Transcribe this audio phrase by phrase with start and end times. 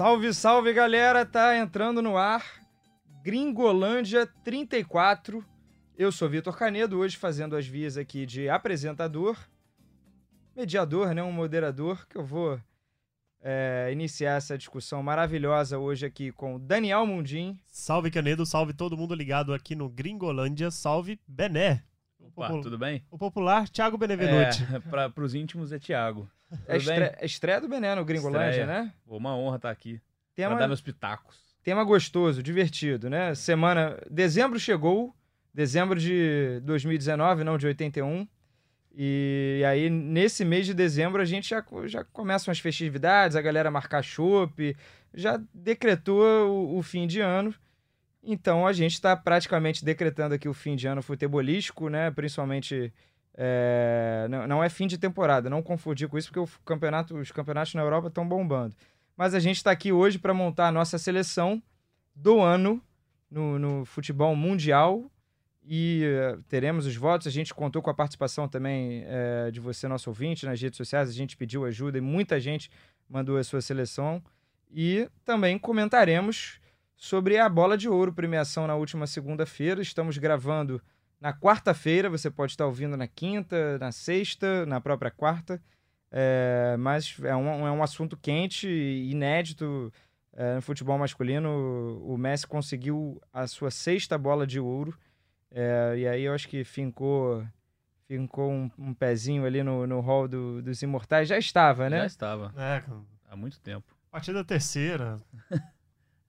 [0.00, 2.42] Salve, salve galera, tá entrando no ar
[3.22, 5.44] Gringolândia 34.
[5.94, 9.36] Eu sou Vitor Canedo, hoje fazendo as vias aqui de apresentador,
[10.56, 12.58] mediador, né, um moderador, que eu vou
[13.42, 17.60] é, iniciar essa discussão maravilhosa hoje aqui com Daniel Mundim.
[17.66, 21.84] Salve Canedo, salve todo mundo ligado aqui no Gringolândia, salve Bené.
[22.18, 23.04] Opa, tudo bem?
[23.10, 24.66] O popular Thiago Benevenuti.
[24.72, 26.26] É, para os íntimos é Thiago.
[26.66, 28.66] É estreia, é estreia do Bené no Gringolândia, Estreia.
[28.66, 28.92] né?
[29.06, 30.00] Pô, Uma honra estar aqui.
[30.34, 31.38] Tema, Pra dar meus pitacos.
[31.62, 33.34] tema gostoso, divertido, né?
[33.34, 33.98] Semana.
[34.10, 35.14] Dezembro chegou,
[35.54, 38.26] dezembro de 2019, não de 81.
[38.92, 43.70] E aí, nesse mês de dezembro, a gente já, já começam as festividades, a galera
[43.70, 44.76] marcar chopp,
[45.14, 47.54] já decretou o, o fim de ano.
[48.22, 52.10] Então a gente está praticamente decretando aqui o fim de ano futebolístico, né?
[52.10, 52.92] Principalmente.
[53.34, 57.74] É, não, não é fim de temporada, não confundir com isso, porque campeonato, os campeonatos
[57.74, 58.74] na Europa estão bombando.
[59.16, 61.62] Mas a gente está aqui hoje para montar a nossa seleção
[62.14, 62.82] do ano
[63.30, 65.10] no, no futebol mundial
[65.62, 67.26] e eh, teremos os votos.
[67.26, 71.08] A gente contou com a participação também eh, de você, nosso ouvinte, nas redes sociais.
[71.08, 72.70] A gente pediu ajuda e muita gente
[73.08, 74.22] mandou a sua seleção.
[74.72, 76.60] E também comentaremos
[76.96, 79.80] sobre a Bola de Ouro, premiação na última segunda-feira.
[79.80, 80.82] Estamos gravando
[81.20, 85.60] na quarta-feira, você pode estar ouvindo na quinta, na sexta, na própria quarta.
[86.10, 89.92] É, mas é um, é um assunto quente e inédito
[90.32, 92.02] é, no futebol masculino.
[92.04, 94.96] O Messi conseguiu a sua sexta bola de ouro.
[95.50, 97.46] É, e aí eu acho que fincou,
[98.08, 101.28] fincou um, um pezinho ali no, no hall do- dos imortais.
[101.28, 102.06] Já estava, Já né?
[102.06, 102.82] estava, É,
[103.28, 103.94] há muito tempo.
[104.10, 105.16] partida terceira.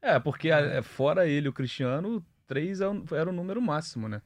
[0.03, 4.19] É, porque a- fora ele o Cristiano, três é o- era o número máximo, né?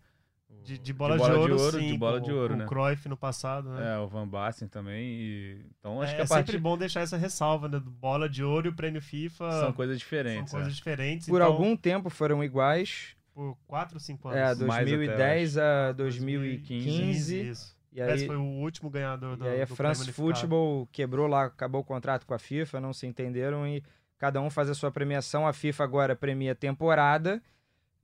[0.66, 1.92] De, de bola de, ouro, sim.
[1.92, 2.66] de bola de ouro, com né?
[2.66, 3.94] o Cruyff no passado, né?
[3.94, 5.06] É, o Van Basten também.
[5.06, 7.80] e- Então acho É, que a sempre partir bom deixar essa ressalva, né?
[7.80, 10.50] do Bola de ouro e o prêmio FIFA são coisas diferentes.
[10.50, 10.76] são coisas é.
[10.76, 11.28] diferentes.
[11.28, 13.16] Por então, algum tempo foram iguais.
[13.32, 14.40] Por 4 ou 5 anos.
[14.40, 16.86] É, Mais até, 2010 a 2015.
[16.86, 17.50] 2015.
[17.50, 17.76] Isso.
[17.94, 20.12] E Esse aí, foi o último ganhador do e aí a France.
[20.12, 23.84] Football quebrou lá, acabou o contrato com a FIFA, não se entenderam e
[24.18, 25.48] cada um faz a sua premiação.
[25.48, 27.42] A FIFA agora premia a temporada,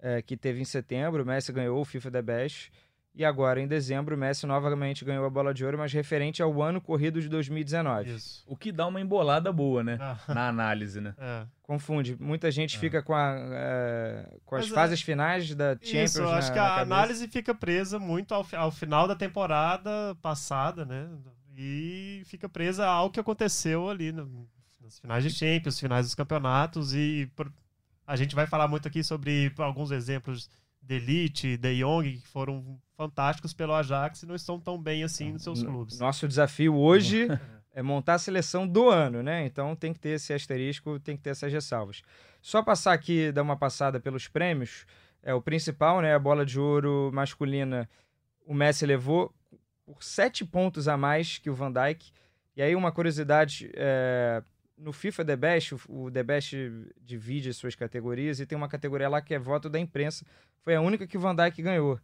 [0.01, 2.71] eh, que teve em setembro, o Messi ganhou o FIFA The Best.
[3.13, 6.61] E agora, em dezembro, o Messi novamente ganhou a bola de ouro, mas referente ao
[6.61, 8.09] ano corrido de 2019.
[8.09, 8.41] Isso.
[8.47, 9.97] O que dá uma embolada boa, né?
[9.99, 11.13] Ah, Na análise, né?
[11.17, 11.45] é.
[11.61, 12.15] Confunde.
[12.17, 12.79] Muita gente É.
[12.79, 16.37] fica com, a, eh, com as Mas é- fases finais da Champions Isso, eu na,
[16.37, 16.81] acho que a cabeça.
[16.83, 21.09] análise fica presa muito ao, ao final da temporada passada, né?
[21.57, 24.47] E fica presa ao que aconteceu ali no,
[24.81, 26.93] nas finais de Champions, finais dos campeonatos.
[26.95, 27.51] E por-
[28.11, 30.49] a gente vai falar muito aqui sobre alguns exemplos
[30.81, 35.31] de Elite, De Jong, que foram fantásticos pelo Ajax e não estão tão bem assim
[35.31, 35.97] nos seus clubes.
[35.97, 37.29] Nosso desafio hoje
[37.73, 39.45] é montar a seleção do ano, né?
[39.45, 42.01] Então tem que ter esse asterisco, tem que ter essas ressalvas.
[42.41, 44.85] Só passar aqui, dar uma passada pelos prêmios.
[45.23, 46.13] É o principal, né?
[46.13, 47.89] A bola de ouro masculina,
[48.45, 49.33] o Messi levou
[49.85, 52.11] por sete pontos a mais que o Van Dijk.
[52.57, 54.43] E aí uma curiosidade, é,
[54.81, 56.55] no FIFA The Best, o, The Best
[56.99, 60.25] divide as suas categorias e tem uma categoria lá que é voto da imprensa.
[60.61, 61.99] Foi a única que Van Dijk ganhou.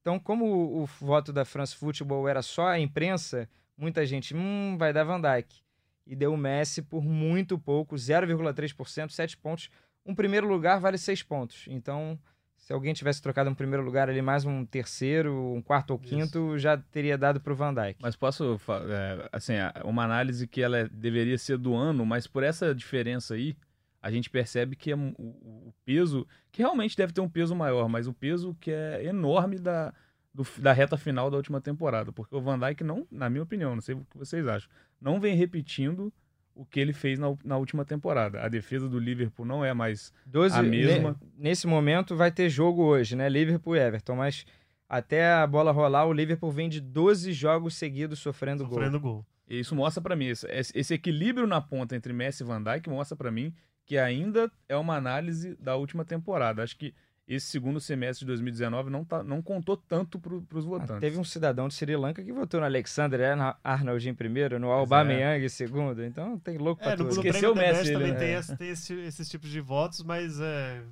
[0.00, 4.76] Então, como o, o voto da France Football era só a imprensa, muita gente, hum,
[4.78, 5.62] vai dar Van Dijk.
[6.06, 9.68] E deu o Messi por muito pouco, 0,3%, 7 pontos.
[10.04, 11.66] Um primeiro lugar vale 6 pontos.
[11.68, 12.18] Então,
[12.70, 16.14] se alguém tivesse trocado um primeiro lugar ali, mais um terceiro, um quarto ou Isso.
[16.14, 17.98] quinto, já teria dado pro Van Dijk.
[18.00, 19.54] Mas posso, é, assim,
[19.84, 23.56] uma análise que ela é- deveria ser do ano, mas por essa diferença aí,
[24.00, 27.56] a gente percebe que é um- o, o peso, que realmente deve ter um peso
[27.56, 29.92] maior, mas o peso que é enorme da,
[30.32, 32.12] do- da reta final da última temporada.
[32.12, 34.70] Porque o Van Dijk não, na minha opinião, não sei o que vocês acham,
[35.00, 36.12] não vem repetindo
[36.60, 38.42] o que ele fez na, na última temporada.
[38.42, 41.16] A defesa do Liverpool não é mais 12, a mesma.
[41.36, 43.28] ne- nesse momento vai ter jogo hoje, né?
[43.28, 44.44] Liverpool e Everton, mas
[44.88, 48.74] até a bola rolar, o Liverpool vem de 12 jogos seguidos sofrendo, gol.
[48.74, 49.24] Sofrendo gol.
[49.48, 52.88] E isso mostra pra mim, esse, esse equilíbrio na ponta entre Messi e Van Dijk
[52.90, 53.54] mostra pra mim
[53.86, 56.62] que ainda é uma análise da última temporada.
[56.62, 56.94] Acho que
[57.34, 61.00] esse segundo semestre de 2019 não, tá, não contou tanto pro, pros Ah, votantes.
[61.00, 64.68] teve um cidadão de Sri Lanka que votou no Alexander Arna- Arnold em primeiro, no
[64.68, 64.72] é.
[64.72, 66.02] Aubameyang em segundo.
[66.04, 67.10] Então tem louco pra É, tudo.
[67.10, 68.38] Esqueceu o The Messi, também ele, tem, né?
[68.38, 70.82] esse- tem esse- esses tipos de votos, mas é,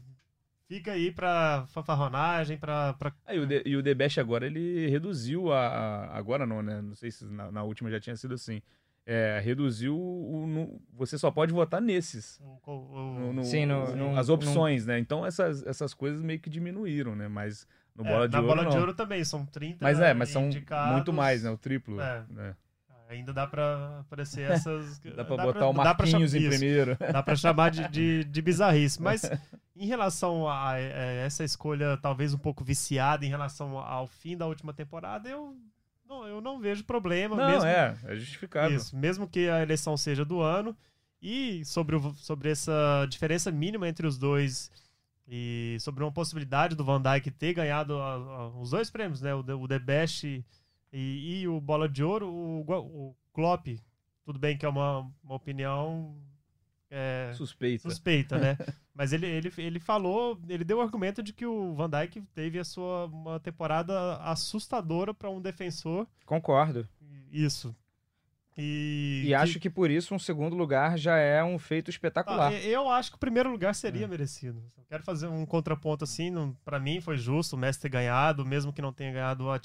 [0.69, 4.46] fica aí pra fanfarronagem, pra, pra Ah, e, o De, e o The Best agora,
[4.46, 6.81] ele reduziu a, a- Agora não, né?
[6.82, 8.62] Não sei se na, na última já tinha sido assim.
[9.10, 10.46] É, reduziu o.
[10.46, 12.38] no- você só pode votar nesses.
[12.40, 14.99] o- o- no- no- Sim, no- no- as opções, né?
[14.99, 17.26] Então essas, essas coisas meio que diminuíram, né?
[17.26, 17.66] Mas
[17.96, 18.49] no É, bola de na ouro.
[18.50, 18.70] bola não.
[18.70, 20.93] de ouro também, são 30 Mas é, mas são indicados.
[20.93, 21.49] muito mais, né?
[21.50, 21.99] O triplo.
[21.99, 22.22] É.
[22.28, 22.55] né?
[23.08, 24.99] Ainda dá pra aparecer essas.
[24.99, 26.94] dá pra botar o Marquinhos em primeiro.
[27.10, 29.00] Dá pra chamar de, de, de bizarrice.
[29.00, 29.22] Mas
[29.75, 34.46] em relação a, a, essa escolha, talvez um pouco viciada em relação ao fim da
[34.46, 35.56] última temporada, eu
[36.08, 37.37] não, eu não vejo problema.
[37.37, 38.76] Não, mesmo, é, é justificável.
[38.76, 40.76] Isso, mesmo que a eleição seja do ano.
[41.20, 44.70] E sobre, o, sobre essa diferença mínima entre os dois
[45.26, 49.34] e sobre uma possibilidade do Van Dijk ter ganhado a, a, os dois prêmios, né?
[49.34, 50.44] O, o The Best
[50.93, 53.66] e, e, o Bola de Ouro, o, o Klopp,
[54.25, 56.16] tudo bem que é uma, uma opinião
[56.90, 58.56] é, suspeita, suspeita né?
[58.94, 62.58] Mas ele, ele, ele falou, ele deu o argumento de que o Van Dijk teve
[62.58, 66.06] a sua uma temporada assustadora para um defensor.
[66.25, 66.88] Concordo.
[67.31, 67.75] Isso.
[68.61, 72.52] E, e acho que por isso um segundo lugar já é um feito espetacular.
[72.52, 74.08] Ah, eu acho que o primeiro lugar seria é.
[74.08, 74.61] merecido.
[74.88, 76.32] quero fazer um contraponto assim,
[76.64, 79.61] para mim foi justo o Messi ter ganhado, mesmo que não tenha ganhado a,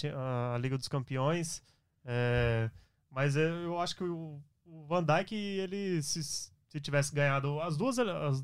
[0.54, 1.64] a Liga dos Campeões.
[2.06, 2.70] É,
[3.10, 7.98] mas eu acho que o, o Van Dijk, ele se, se tivesse ganhado as duas,
[8.00, 8.44] as,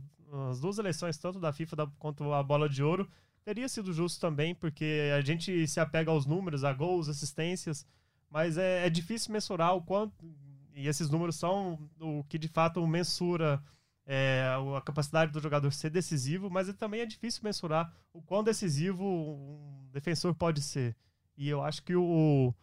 [0.49, 3.09] as duas eleições, tanto da FIFA da, quanto a Bola de Ouro,
[3.43, 7.85] teria sido justo também, porque a gente se apega aos números, a gols, assistências
[8.29, 10.25] mas é, é difícil mensurar o quanto.
[10.73, 13.61] E esses números são o que de fato mensura
[14.05, 14.45] é,
[14.77, 19.89] a capacidade do jogador ser decisivo, mas também é difícil mensurar o quão decisivo um
[19.91, 20.95] defensor pode ser.
[21.35, 22.53] E eu acho que o.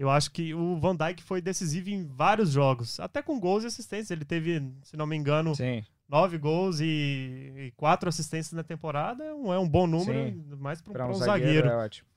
[0.00, 3.66] Eu acho que o Van Dijk foi decisivo em vários jogos, até com gols e
[3.66, 4.10] assistências.
[4.10, 5.84] Ele teve, se não me engano, Sim.
[6.08, 9.22] nove gols e, e, quatro assistências na temporada.
[9.22, 10.56] É um, é um bom número, Sim.
[10.56, 11.44] mais para um, um, zagueiro.
[11.44, 11.68] zagueiro.
[11.68, 12.08] É ótimo.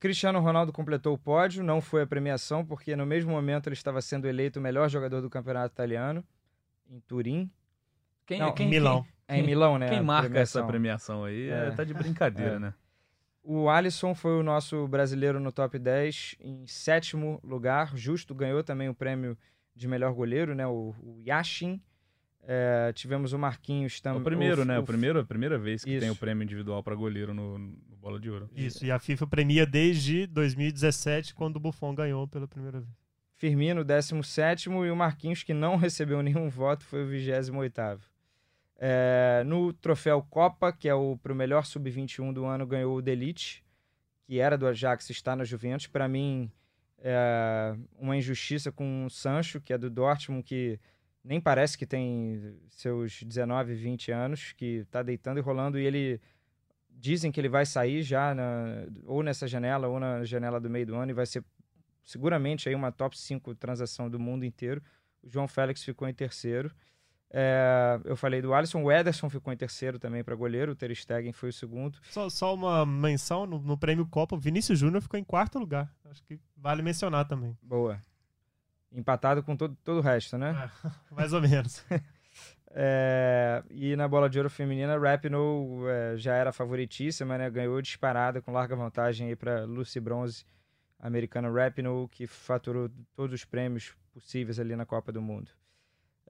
[0.00, 4.02] Cristiano Ronaldo completou o pódio, não foi a premiação, porque no mesmo momento ele estava
[4.02, 6.24] sendo eleito o melhor jogador do campeonato italiano,
[6.90, 7.48] em Turim.
[8.26, 9.02] Quem, não, quem, em Milão.
[9.28, 9.88] Quem, é em Milão, né?
[9.88, 10.62] Quem marca premiação.
[10.62, 11.70] essa premiação aí é.
[11.70, 12.58] tá de brincadeira, é.
[12.58, 12.74] né?
[13.50, 17.96] O Alisson foi o nosso brasileiro no top 10 em sétimo lugar.
[17.96, 19.38] Justo ganhou também o prêmio
[19.74, 20.66] de melhor goleiro, né?
[20.66, 21.80] O, o Yashin.
[22.42, 24.18] É, tivemos o Marquinhos também.
[24.18, 24.78] É o primeiro, o, né?
[24.78, 26.00] O, o primeiro, a primeira vez que isso.
[26.00, 28.50] tem o prêmio individual para goleiro no, no, Bola de Ouro.
[28.54, 32.92] Isso, e a FIFA premia desde 2017, quando o Buffon ganhou pela primeira vez.
[33.34, 38.17] Firmino, 17 e o Marquinhos, que não recebeu nenhum voto, foi o 28.
[38.78, 43.02] É, no troféu Copa, que é o para o melhor sub-21 do ano, ganhou o
[43.02, 43.64] Delite,
[44.24, 45.88] que era do Ajax, está na Juventus.
[45.88, 46.50] Para mim,
[46.98, 50.78] é uma injustiça com o Sancho, que é do Dortmund, que
[51.24, 56.20] nem parece que tem seus 19, 20 anos, que está deitando e rolando, e ele
[56.88, 60.86] dizem que ele vai sair já na, ou nessa janela ou na janela do meio
[60.86, 61.44] do ano e vai ser
[62.04, 64.82] seguramente aí uma top 5 transação do mundo inteiro.
[65.22, 66.74] O João Félix ficou em terceiro.
[67.30, 70.94] É, eu falei do Alisson, o Ederson ficou em terceiro também para goleiro, o Ter
[70.94, 71.98] Stegen foi o segundo.
[72.10, 75.92] Só, só uma menção no, no prêmio Copa, o Vinícius Júnior ficou em quarto lugar.
[76.06, 77.56] Acho que vale mencionar também.
[77.62, 78.02] Boa.
[78.90, 80.70] Empatado com todo, todo o resto, né?
[80.84, 81.84] É, mais ou menos.
[82.72, 87.50] é, e na bola de ouro feminina, Rapinoe é, já era favoritíssima, né?
[87.50, 90.46] Ganhou disparada com larga vantagem aí para Lucy Bronze,
[90.98, 95.50] americana Rapinoe, que faturou todos os prêmios possíveis ali na Copa do Mundo.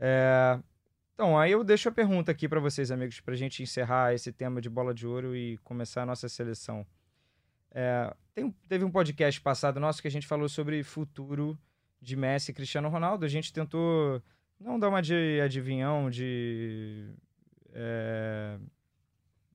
[0.00, 0.58] É,
[1.18, 4.30] então, aí eu deixo a pergunta aqui para vocês, amigos, para a gente encerrar esse
[4.30, 6.86] tema de bola de ouro e começar a nossa seleção.
[7.72, 11.58] É, tem, teve um podcast passado nosso que a gente falou sobre futuro
[12.00, 13.24] de Messi e Cristiano Ronaldo.
[13.24, 14.22] A gente tentou
[14.60, 17.10] não dar uma de adivinhão, de.
[17.72, 18.56] É...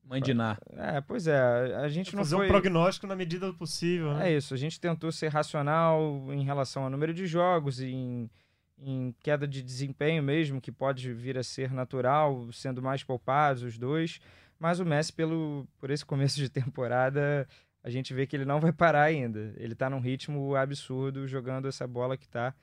[0.04, 0.60] Mandinar.
[0.76, 1.40] É, pois é.
[1.76, 2.44] A gente é não fazer foi...
[2.44, 4.30] um prognóstico na medida do possível, né?
[4.30, 4.52] É isso.
[4.52, 8.30] A gente tentou ser racional em relação ao número de jogos e em,
[8.78, 13.78] em queda de desempenho mesmo, que pode vir a ser natural, sendo mais poupados os
[13.78, 14.20] dois.
[14.58, 17.46] Mas o Messi, pelo, por esse começo de temporada,
[17.82, 19.54] a gente vê que ele não vai parar ainda.
[19.56, 22.54] Ele tá num ritmo absurdo jogando essa bola que tá.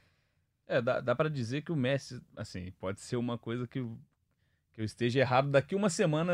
[0.67, 3.85] É, dá, dá para dizer que o Messi, assim, pode ser uma coisa que,
[4.71, 5.49] que eu esteja errado.
[5.49, 6.33] Daqui uma semana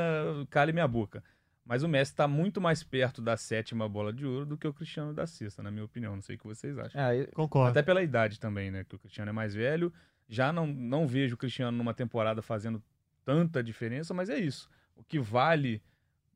[0.49, 1.23] cale minha boca.
[1.67, 4.73] Mas o Messi está muito mais perto da sétima bola de ouro do que o
[4.73, 6.15] Cristiano da sexta, na minha opinião.
[6.15, 7.01] Não sei o que vocês acham.
[7.01, 7.71] É, Concordo.
[7.71, 8.85] Até pela idade também, né?
[8.85, 9.91] Que o Cristiano é mais velho.
[10.29, 12.81] Já não, não vejo o Cristiano numa temporada fazendo
[13.25, 14.69] tanta diferença, mas é isso.
[14.95, 15.83] O que vale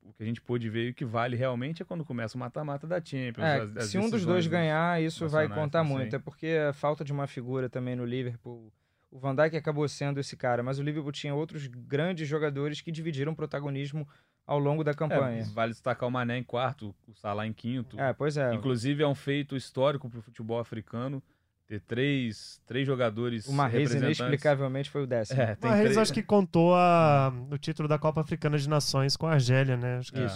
[0.04, 2.40] o que a gente pôde ver e o que vale realmente é quando começa o
[2.40, 3.46] mata-mata da Champions.
[3.46, 6.16] É, as, as se um dos dois ganhar, isso vai contar muito.
[6.16, 8.74] É porque a falta de uma figura também no Liverpool.
[9.10, 12.92] O Van Dijk acabou sendo esse cara, mas o Liverpool tinha outros grandes jogadores que
[12.92, 14.08] dividiram protagonismo
[14.46, 15.42] ao longo da campanha.
[15.42, 18.00] É, vale destacar o Mané em quarto, o Salah em quinto.
[18.00, 18.54] É, pois é.
[18.54, 21.22] Inclusive é um feito histórico para o futebol africano
[21.68, 23.48] ter três, três jogadores.
[23.48, 25.42] O Marrez inexplicavelmente foi o décimo.
[25.42, 25.98] É, o Marrez três...
[25.98, 30.00] acho que contou a, o título da Copa Africana de Nações com a Argélia, né?
[30.00, 30.20] Acho que...
[30.20, 30.28] É,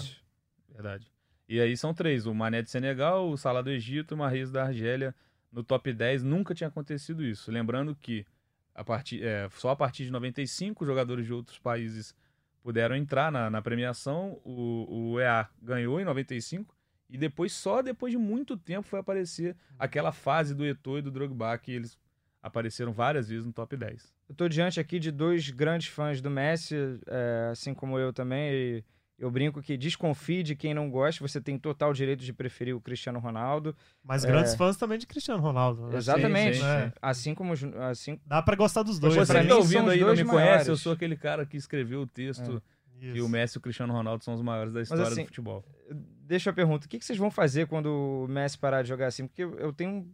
[0.69, 1.11] Verdade.
[1.47, 4.51] E aí são três: o Mané de Senegal, o Salah do Egito e o Marrez
[4.51, 5.13] da Argélia.
[5.51, 7.51] no top 10 nunca tinha acontecido isso.
[7.51, 8.25] Lembrando que
[8.73, 12.15] a partir, é, só a partir de 95 jogadores de outros países
[12.65, 14.41] puderam entrar na, na premiação.
[14.43, 16.75] O, o EA ganhou em 95
[17.07, 21.11] e depois, só depois de muito tempo, foi aparecer aquela fase do Eto'o e do
[21.11, 21.95] Drogba que eles
[22.41, 24.11] apareceram várias vezes no top 10.
[24.27, 28.51] Eu estou diante aqui de dois grandes fãs do Messi, é, assim como eu também.
[28.51, 28.83] E
[29.17, 32.81] eu brinco que desconfie de quem não gosta, você tem total direito de preferir o
[32.81, 33.75] Cristiano Ronaldo.
[34.03, 34.57] Mas grandes é...
[34.57, 35.87] fãs também de Cristiano Ronaldo.
[35.87, 35.97] Né?
[35.97, 36.57] Exatamente.
[36.57, 36.91] Sim, sim, sim.
[37.01, 37.53] Assim como.
[37.89, 38.19] Assim...
[38.25, 39.15] Dá para gostar dos dois.
[39.15, 40.31] Você que tá ouvindo aí não me maiores.
[40.31, 42.61] conhece, eu sou aquele cara que escreveu o texto.
[42.71, 42.75] É.
[43.01, 45.27] E o Messi e o Cristiano Ronaldo são os maiores da história Mas, assim, do
[45.27, 45.63] futebol.
[45.91, 49.27] Deixa eu pergunta: o que vocês vão fazer quando o Messi parar de jogar assim?
[49.27, 50.09] Porque eu tenho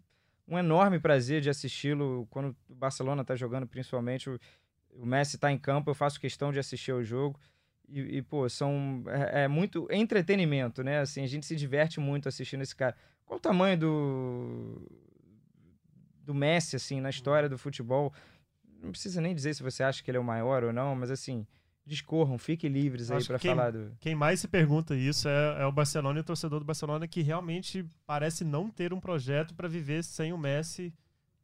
[0.47, 4.29] um enorme prazer de assisti-lo quando o Barcelona está jogando, principalmente.
[4.29, 4.39] O,
[4.93, 7.39] o Messi está em campo, eu faço questão de assistir ao jogo.
[7.91, 9.03] E, e, pô, são.
[9.07, 10.99] É, é, muito entretenimento, né?
[10.99, 12.95] Assim, a gente se diverte muito assistindo esse cara.
[13.25, 14.81] Qual o tamanho do.
[16.23, 18.13] do Messi, assim, na história do futebol?
[18.81, 21.11] Não precisa nem dizer se você acha que ele é o maior ou não, mas
[21.11, 21.45] assim.
[21.83, 23.91] Discorram, fiquem livres aí para falar do.
[23.99, 27.23] Quem mais se pergunta isso é, é, o Barcelona e o torcedor do Barcelona que
[27.23, 30.93] realmente parece não ter um projeto para viver sem o Messi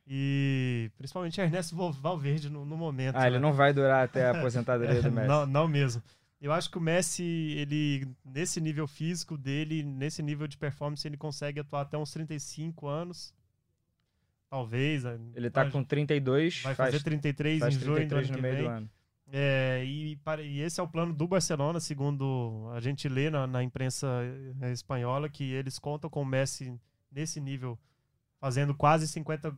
[0.07, 3.15] e principalmente Ernesto Valverde no, no momento.
[3.15, 3.27] Ah, né?
[3.27, 5.27] ele não vai durar até a aposentadoria do Messi.
[5.27, 6.03] Não, não mesmo.
[6.39, 11.17] Eu acho que o Messi, ele, nesse nível físico dele, nesse nível de performance, ele
[11.17, 13.33] consegue atuar até uns 35 anos.
[14.49, 15.03] Talvez.
[15.33, 16.61] Ele tá vai, com 32.
[16.61, 18.63] Vai faz, fazer 33 faz em junho 33 no meio vem.
[18.63, 18.89] do ano.
[19.29, 23.61] É, e, e, esse é o plano do Barcelona, segundo a gente lê na, na
[23.61, 24.07] imprensa
[24.61, 26.79] eh, espanhola, que eles contam com o Messi
[27.11, 27.77] nesse nível,
[28.39, 29.57] fazendo quase 50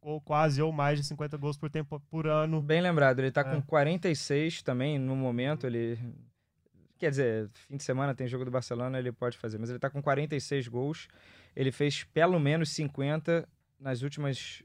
[0.00, 2.60] ou quase ou mais de 50 gols por tempo por ano.
[2.60, 3.44] Bem lembrado, ele tá é.
[3.44, 5.98] com 46 também no momento, ele
[6.98, 9.90] quer dizer, fim de semana tem jogo do Barcelona, ele pode fazer, mas ele tá
[9.90, 11.08] com 46 gols.
[11.54, 14.62] Ele fez pelo menos 50 nas últimas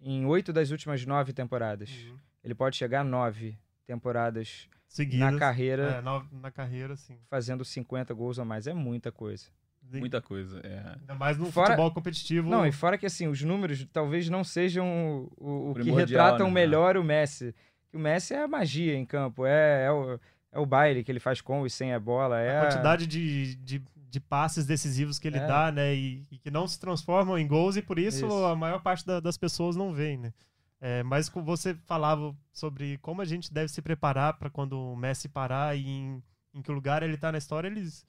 [0.00, 1.90] em oito das últimas nove temporadas.
[1.90, 2.18] Uhum.
[2.44, 5.82] Ele pode chegar a nove temporadas Seguidas, na carreira.
[5.84, 7.18] É, na, na carreira, sim.
[7.28, 9.46] Fazendo 50 gols a mais é muita coisa.
[9.92, 10.96] Muita coisa, é.
[11.00, 12.48] Ainda mais no fora, futebol competitivo.
[12.48, 16.54] Não, e fora que assim, os números talvez não sejam o, o que retratam né?
[16.54, 17.54] melhor o Messi.
[17.92, 20.20] O Messi é a magia em campo, é, é, o,
[20.52, 22.40] é o baile que ele faz com e sem a bola.
[22.40, 25.46] É a quantidade de, de, de passes decisivos que ele é.
[25.46, 25.94] dá, né?
[25.94, 28.44] E, e, que não se transformam em gols, e por isso, isso.
[28.44, 30.32] a maior parte da, das pessoas não vê, né?
[30.80, 35.28] É, mas você falava sobre como a gente deve se preparar para quando o Messi
[35.28, 38.04] parar e em, em que lugar ele está na história, eles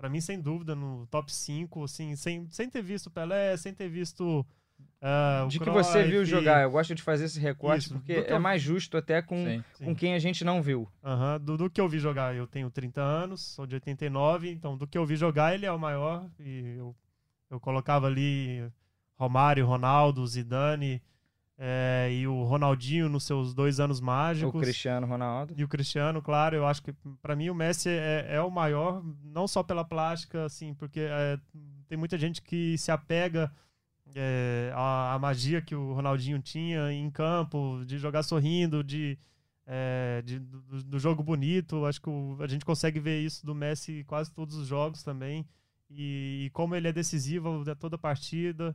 [0.00, 3.74] para mim, sem dúvida, no top 5, assim, sem, sem ter visto o Pelé, sem
[3.74, 4.46] ter visto.
[5.02, 8.38] Uh, de que você viu jogar, eu gosto de fazer esse recorte Isso, porque é
[8.38, 9.84] mais justo até com, sim, sim.
[9.84, 10.88] com quem a gente não viu.
[11.02, 11.38] Uhum.
[11.44, 14.86] Do, do, que eu vi jogar, eu tenho 30 anos, sou de 89, então do
[14.86, 16.26] que eu vi jogar, ele é o maior.
[16.38, 16.96] E eu,
[17.50, 18.66] eu colocava ali
[19.16, 21.02] Romário, Ronaldo, Zidane,
[21.62, 24.54] é, e o Ronaldinho nos seus dois anos mágicos.
[24.54, 25.52] O Cristiano Ronaldo.
[25.54, 26.90] E o Cristiano, claro, eu acho que
[27.20, 31.38] para mim o Messi é, é, o maior, não só pela plástica, assim, porque é,
[31.86, 33.52] tem muita gente que se apega
[34.14, 39.18] é, à, à, magia que o Ronaldinho tinha em campo, de jogar sorrindo, de,
[39.66, 41.84] é, de do, do, jogo bonito.
[41.84, 45.46] Acho que o, a gente consegue ver isso do Messi quase todos os jogos também.
[45.90, 48.74] E, e como ele é decisivo a toda partida,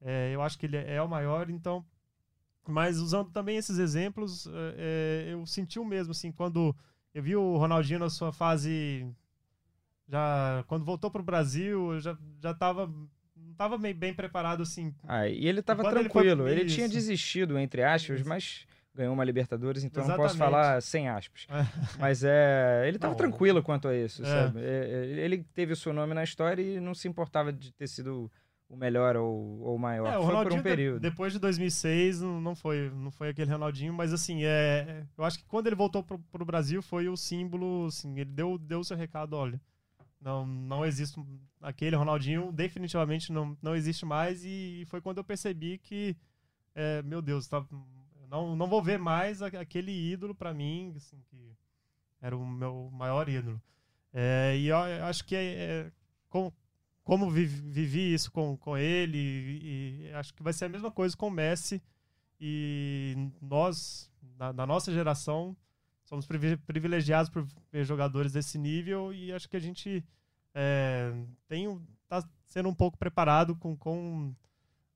[0.00, 1.84] é, eu acho que ele é o maior, então
[2.68, 6.74] mas usando também esses exemplos, é, eu senti o mesmo, assim, quando
[7.14, 9.06] eu vi o Ronaldinho na sua fase.
[10.08, 12.92] Já, quando voltou para o Brasil, eu já, já tava.
[13.36, 14.94] Não tava bem, bem preparado, assim.
[15.06, 16.48] Ah, e ele tava tranquilo.
[16.48, 20.18] Ele, ele tinha desistido, entre aspas, mas ganhou uma Libertadores, então Exatamente.
[20.18, 21.46] não posso falar sem aspas.
[21.98, 24.26] Mas é, ele estava tranquilo quanto a isso, é.
[24.26, 24.60] sabe?
[24.60, 28.30] É, ele teve o seu nome na história e não se importava de ter sido
[28.70, 30.06] o melhor ou, ou maior.
[30.06, 31.00] É, o foi por um período.
[31.00, 35.44] depois de 2006 não foi, não foi aquele Ronaldinho, mas assim, é, eu acho que
[35.44, 38.96] quando ele voltou pro, pro Brasil foi o símbolo, assim, ele deu, deu o seu
[38.96, 39.60] recado, olha,
[40.20, 41.20] não, não existe
[41.60, 46.16] aquele Ronaldinho, definitivamente não, não existe mais e foi quando eu percebi que,
[46.72, 47.66] é, meu Deus, tá,
[48.30, 51.56] não, não vou ver mais aquele ídolo para mim, assim, que
[52.22, 53.60] era o meu maior ídolo.
[54.12, 55.92] É, e eu acho que é, é
[56.28, 56.52] com,
[57.02, 61.16] como vivi isso com, com ele, e, e, acho que vai ser a mesma coisa
[61.16, 61.82] com o Messi.
[62.40, 65.56] E nós, na, na nossa geração,
[66.04, 66.26] somos
[66.66, 70.04] privilegiados por ver jogadores desse nível e acho que a gente
[70.54, 71.12] é,
[71.46, 74.34] tem tá sendo um pouco preparado com, com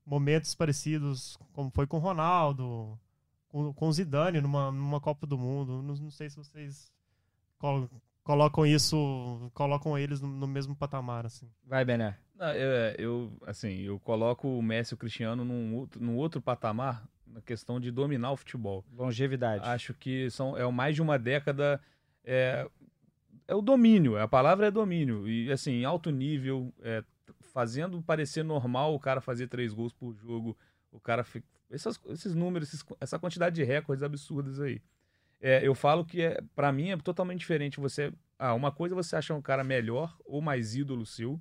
[0.04, 2.99] momentos parecidos, como foi com Ronaldo,
[3.49, 5.82] com, com Zidane numa, numa Copa do Mundo.
[5.82, 6.92] Não, não sei se vocês
[8.25, 11.49] colocam isso, colocam eles no, no mesmo patamar, assim.
[11.64, 12.16] Vai, Bené.
[12.35, 16.40] Não, eu, eu, assim, eu coloco o Messi e o Cristiano num, outro- num outro
[16.43, 18.85] patamar na questão de dominar o futebol.
[18.93, 19.64] Longevidade.
[19.69, 21.81] Acho que são, é mais de uma década.
[22.25, 22.69] É,
[23.47, 25.28] é o domínio, a palavra é domínio.
[25.28, 27.04] E assim, em alto nível, é,
[27.40, 30.57] fazendo parecer normal o cara fazer três gols por jogo,
[30.90, 31.25] o cara.
[31.71, 34.81] Essas, esses números, esses- essa quantidade de recordes absurdos aí.
[35.46, 37.78] É, eu falo que é, para mim é totalmente diferente.
[37.78, 38.10] Você.
[38.38, 41.38] Ah, uma coisa é você achar um cara melhor ou mais ídolo seu.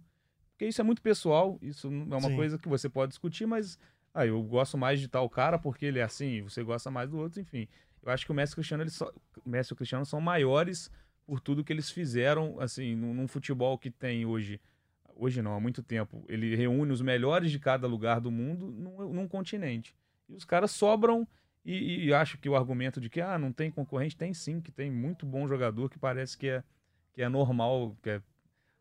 [0.52, 2.36] Porque isso é muito pessoal, isso não é uma Sim.
[2.36, 3.80] coisa que você pode discutir, mas
[4.14, 7.18] ah, eu gosto mais de tal cara porque ele é assim, você gosta mais do
[7.18, 7.66] outro, enfim.
[8.04, 9.12] Eu acho que o Messi e o Cristiano, eles só-
[9.44, 10.92] o Messi e o Cristiano são maiores
[11.26, 14.60] por tudo que eles fizeram, assim, num, num futebol que tem hoje,
[15.16, 19.14] hoje não, há muito tempo, ele reúne os melhores de cada lugar do mundo num,
[19.14, 19.96] num continente.
[20.28, 21.26] E os caras sobram
[21.66, 24.72] e, e acho que o argumento de que ah, não tem concorrente, tem sim, que
[24.72, 26.64] tem muito bom jogador que parece que é,
[27.14, 28.22] que é normal, que é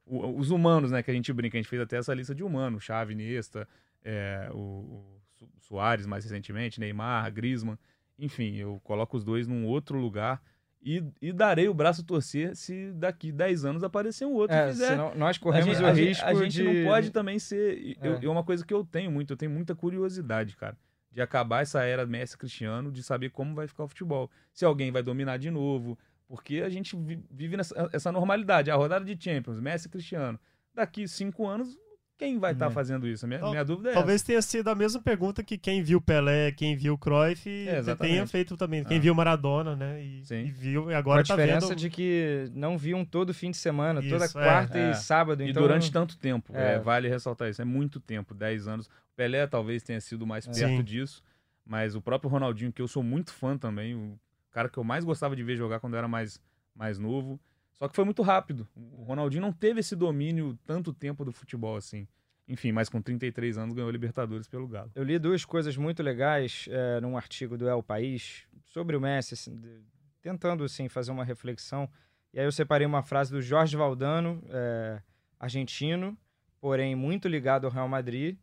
[0.05, 2.43] o- os humanos, né, que a gente brinca, a gente fez até essa lista de
[2.43, 3.69] humanos, Xavi, Iniesta,
[4.05, 5.21] é, o, o
[5.61, 7.79] Soares mais recentemente, Neymar, Griezmann,
[8.19, 10.43] enfim, eu coloco os dois num outro lugar
[10.85, 14.67] e, e darei o braço a torcer se daqui 10 anos aparecer um outro É,
[14.67, 14.89] que fizer.
[14.89, 16.62] senão nós corremos gente- o a gente- risco a gente de...
[16.65, 17.79] não pode também ser.
[17.79, 18.25] e eu- É.
[18.25, 20.77] É uma coisa que eu tenho muito, eu tenho muita curiosidade, cara,
[21.12, 24.31] de acabar essa era Messi Cristiano, de saber como vai ficar o futebol.
[24.52, 28.71] Se alguém vai dominar de novo, porque a gente vi- vive nessa essa normalidade.
[28.71, 30.38] A rodada de Champions, Messi Cristiano.
[30.75, 31.78] Daqui cinco anos,
[32.23, 32.71] quem vai estar É.
[32.71, 33.25] fazendo isso?
[33.25, 36.00] A minha, Tal- minha dúvida é Talvez tenha sido a mesma pergunta que quem viu
[36.00, 37.99] Pelé, quem viu Cruyff, exatamente.
[38.14, 38.85] tenha feito também.
[38.85, 39.00] Quem Ah.
[39.00, 40.00] viu Maradona, né?
[40.00, 40.45] E, Sim.
[40.47, 41.79] e viu, e Com a agora tá diferença vendo...
[41.79, 44.91] de que não viam todo fim de semana, toda Isso, é, quarta é.
[44.93, 45.43] e sábado.
[45.43, 46.75] E Então, durante tanto tempo, É.
[46.75, 47.61] é, vale ressaltar isso.
[47.61, 48.87] É muito tempo, 10 anos.
[48.87, 50.83] O Pelé talvez tenha sido mais perto Sim.
[50.85, 51.23] disso,
[51.67, 54.17] mas o próprio Ronaldinho, que eu sou muito fã também, o
[54.52, 56.41] cara que eu mais gostava de ver jogar quando eu era mais,
[56.75, 57.41] mais novo.
[57.83, 58.69] Só que foi muito rápido.
[58.77, 62.07] O Ronaldinho não teve esse domínio tanto tempo do futebol assim.
[62.47, 64.93] Enfim, mas com 33 anos ganhou Libertadores pelo Galo.
[64.95, 69.35] Eu li duas coisas muito legais é, num artigo do El País sobre o Messi,
[69.35, 69.83] assim, de-
[70.21, 71.90] tentando assim, fazer uma reflexão.
[72.33, 75.03] E aí eu separei uma frase do Jorge Valdano, é,
[75.40, 76.16] argentino,
[76.61, 78.38] porém muito ligado ao Real Madrid.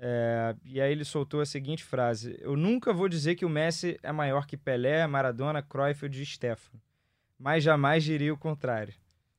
[0.00, 4.00] É, e aí ele soltou a seguinte frase: Eu nunca vou dizer que o Messi
[4.02, 6.82] é maior que Pelé, Maradona, Cruyff ou Di Stefano,
[7.38, 8.94] mas jamais diria o contrário.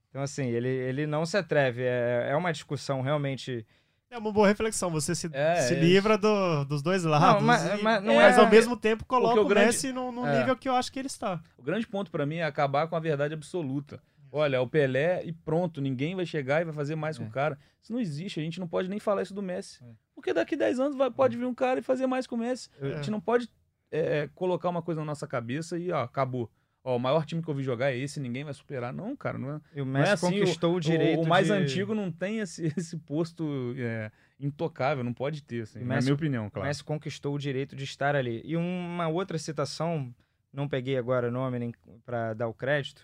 [0.10, 1.84] Então, assim, ele, ele não se atreve.
[1.84, 3.65] É, é uma discussão realmente
[4.10, 4.89] É uma boa reflexão.
[4.91, 7.43] Você se, É, se é livra do- dos dois lados.
[7.43, 10.25] mas- e- mas não mas é- ao mesmo tempo coloca o, o grande- Messi no,
[10.25, 10.39] É.
[10.39, 11.41] nível que eu acho que ele está.
[11.58, 14.01] O grande ponto pra mim é acabar com a verdade absoluta.
[14.31, 17.27] Olha, é o Pelé e pronto, ninguém vai chegar e vai fazer mais com É.
[17.27, 17.58] o cara.
[17.81, 19.84] Isso não existe, a gente não pode nem falar isso do Messi.
[19.84, 19.88] É.
[20.13, 22.69] Porque daqui 10 anos vai, pode vir um cara e fazer mais com o Messi.
[22.81, 23.49] A gente não pode
[23.91, 26.49] é, é, colocar uma coisa na nossa cabeça e ó, acabou.
[26.88, 28.93] Ó, o maior time que eu vi jogar é esse, ninguém vai superar.
[28.93, 29.62] Não, cara, não é.
[29.76, 31.54] E o Não Messi é assim, conquistou o, direito o, o mais de...
[31.54, 36.06] antigo não tem esse, esse posto é, intocável, não pode ter, assim, O na Messi-
[36.06, 36.67] minha opinião, O claro.
[36.67, 38.39] Messi conquistou o direito de estar ali.
[38.45, 40.13] E uma outra citação,
[40.54, 41.74] não peguei agora o nome nem
[42.06, 43.04] para dar o crédito,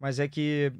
[0.00, 0.72] mas é que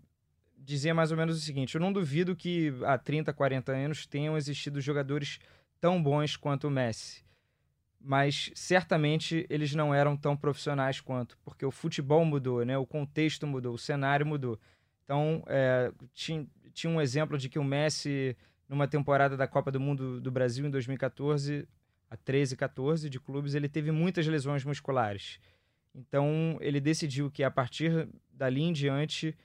[0.57, 4.39] dizia mais ou menos o seguinte: eu não duvido que há 30, 40 anos tenham
[4.39, 5.39] existido jogadores
[5.79, 7.23] tão bons quanto o Messi.
[8.01, 12.79] Mas certamente eles não eram tão profissionais quanto, porque o futebol mudou, né?
[12.79, 14.59] o contexto mudou, o cenário mudou.
[15.05, 18.37] Então, é, tinha, tinha um exemplo de que o Messi,
[18.69, 21.67] numa temporada da Copa do Mundo do Brasil em 2014,
[22.11, 25.41] a 13, 14 de clubes, ele teve muitas lesões musculares.
[25.95, 29.37] Então, ele decidiu que a partir dali em diante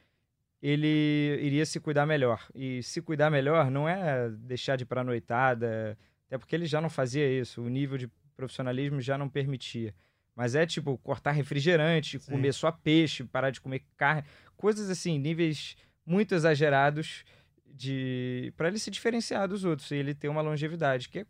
[0.61, 2.47] ele iria se cuidar melhor.
[2.55, 6.79] E se cuidar melhor não é deixar de ir para noitada, até porque ele já
[6.79, 9.93] não fazia isso, o nível de profissionalismo já não permitia.
[10.35, 12.31] Mas é tipo cortar refrigerante, Sim.
[12.31, 14.23] comer só peixe, parar de comer carne,
[14.57, 17.23] coisas assim, níveis muito exagerados
[17.65, 21.25] de para ele se diferenciar dos outros e ele ter uma longevidade, que é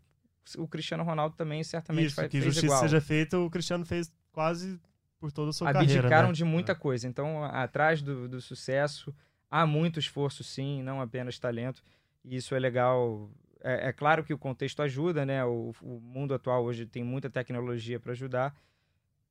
[0.58, 2.80] o Cristiano Ronaldo também certamente Isso, faz, que fez justiça igual.
[2.82, 4.78] seja feita, o Cristiano fez quase
[5.18, 6.26] por toda a sua Abdicaram carreira.
[6.28, 6.32] né?
[6.34, 7.08] de muita coisa.
[7.08, 9.14] Então, atrás do, do sucesso,
[9.50, 11.82] há muito esforço, sim, não apenas talento.
[12.22, 13.30] E isso é legal.
[13.66, 15.42] É, é claro que o contexto ajuda, né?
[15.44, 18.54] O, o mundo atual hoje tem muita tecnologia para ajudar.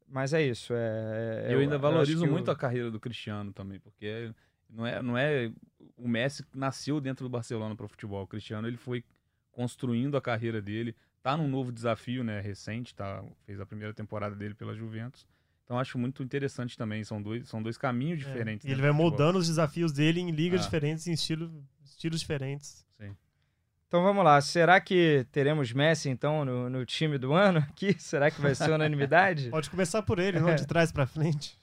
[0.07, 0.73] Mas é isso.
[0.75, 4.31] É, eu ainda valorizo o- muito a carreira do Cristiano também, porque
[4.69, 5.51] não é, não é
[5.95, 8.23] o Messi nasceu dentro do Barcelona para o futebol.
[8.23, 9.03] O Cristiano ele foi
[9.51, 14.35] construindo a carreira dele, tá num novo desafio, né, recente, tá, fez a primeira temporada
[14.35, 15.27] dele pela Juventus.
[15.63, 18.65] Então acho muito interessante também, são dois, são dois caminhos É, diferentes.
[18.67, 20.63] E ele vai moldando os desafios dele em ligas Ah.
[20.63, 22.85] diferentes, em estilo, estilos diferentes.
[22.99, 23.15] Sim.
[23.93, 24.41] Então vamos lá.
[24.41, 27.93] Será que teremos Messi, então, no, no time do ano aqui?
[28.01, 29.49] Será que vai ser unanimidade?
[29.53, 31.55] Pode começar por ele, não de trás pra frente.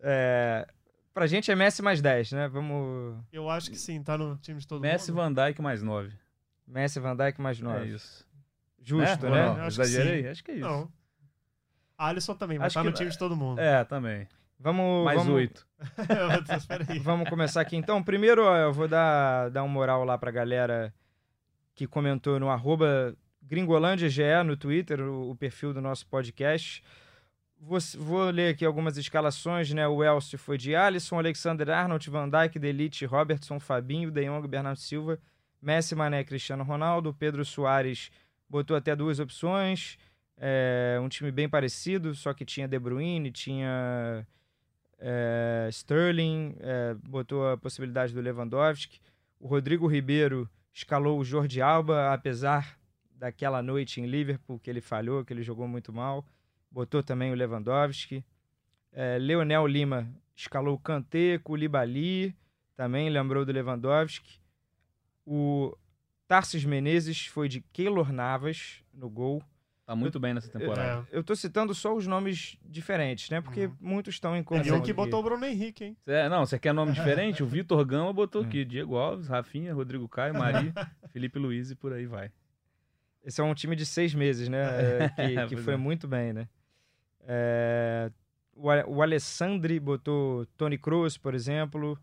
[0.00, 0.66] É,
[1.14, 2.48] pra gente é Messi mais 10, né?
[2.48, 3.16] Vamos.
[3.32, 5.36] Eu acho que sim, tá no time de todo Messi, mundo.
[5.36, 6.10] Van Dijk mais 9.
[6.66, 7.78] Messi, Van Dijk mais 9.
[7.78, 8.26] É isso.
[8.82, 9.46] Justo, Ou né?
[9.46, 9.52] não?
[9.62, 10.28] Acho que Exagerei?
[10.28, 10.68] Acho que é isso.
[10.68, 10.90] Não.
[11.96, 13.60] Alisson também, vai Acho no que- time de todo mundo.
[13.60, 14.26] É, também.
[14.58, 15.66] Vamos, Mais vamos, 8.
[16.58, 16.98] Espera aí.
[16.98, 18.02] Vamos começar aqui então.
[18.02, 20.92] Primeiro, eu vou dar, dar um moral lá pra galera
[21.80, 26.84] que comentou no arroba GringolândiaGE no Twitter, o, o perfil do nosso podcast.
[27.58, 29.88] Vou, vou ler aqui algumas escalações, né?
[29.88, 34.78] O Elcio foi de Alisson, Alexander Arnold, Van Dijk, Delite, Robertson, Fabinho, De Jong, Bernardo
[34.78, 35.18] Silva,
[35.60, 38.10] Messi, Mané, Cristiano Ronaldo, Pedro Soares
[38.46, 39.96] botou até duas opções.
[40.36, 44.26] É, um time bem parecido, só que tinha De Bruyne, tinha
[44.98, 49.00] é, Sterling, é, botou a possibilidade do Lewandowski.
[49.38, 52.78] O Rodrigo Ribeiro escalou o Jordi Alba, apesar
[53.14, 56.24] daquela noite em Liverpool que ele falhou, que ele jogou muito mal.
[56.70, 58.24] Botou também o Lewandowski.
[58.92, 62.34] É, Leonel Lima escalou o Kanté, Koulibaly,
[62.74, 64.40] também lembrou do Lewandowski.
[65.26, 65.76] O
[66.26, 69.42] Tarsis Menezes foi de Keylor Navas no gol.
[69.90, 71.04] Tá muito bem nessa temporada.
[71.10, 71.18] É.
[71.18, 73.40] Eu tô citando só os nomes diferentes, né?
[73.40, 73.76] Porque Uhum.
[73.80, 74.78] muitos estão em E confusão.
[74.78, 75.96] um que botou o Bruno Henrique, hein?
[76.04, 77.42] Cê- não, você quer nome diferente?
[77.42, 78.14] O Vitor Gama Hum.
[78.14, 78.64] botou aqui.
[78.64, 80.72] Diego Alves, Rafinha, Rodrigo Caio, Mari,
[81.12, 82.30] Felipe Luiz e por aí vai.
[83.24, 84.58] Esse é um time de seis meses, né?
[85.00, 85.76] É, que que Pois foi é.
[85.76, 86.48] muito bem, né?
[87.26, 88.10] É,
[88.54, 91.98] o, o Alessandri botou Tony Kroos, por exemplo.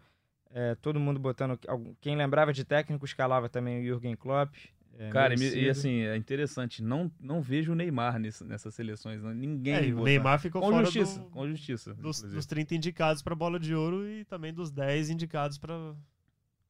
[0.51, 1.59] É, todo mundo botando.
[2.01, 4.53] Quem lembrava de técnico escalava também o Jürgen Klopp.
[4.99, 5.61] É, Cara, e, merecido.
[5.63, 9.21] e assim, é interessante, não, não vejo o Neymar nesse- nessas seleções.
[9.21, 9.31] não.
[9.33, 9.91] Ninguém.
[9.91, 10.03] É, o.
[10.03, 11.93] Neymar ficou Com fora justiça, do- com justiça.
[11.93, 12.33] dos, inclusive.
[12.35, 15.93] dos 30 indicados pra bola de ouro e também dos 10 indicados para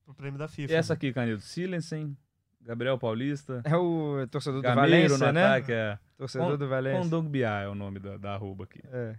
[0.06, 0.74] o prêmio da FIFA.
[0.74, 0.98] E essa né?
[0.98, 2.18] aqui, Canildo, Silensen,
[2.62, 5.46] Gabriel Paulista, É o torcedor do Valência, no né?
[5.46, 5.98] ataque, é.
[6.18, 7.02] Torcedor Com- do Valência.
[7.02, 8.82] Kondogbia é o nome da, da arroba aqui.
[8.92, 9.16] É.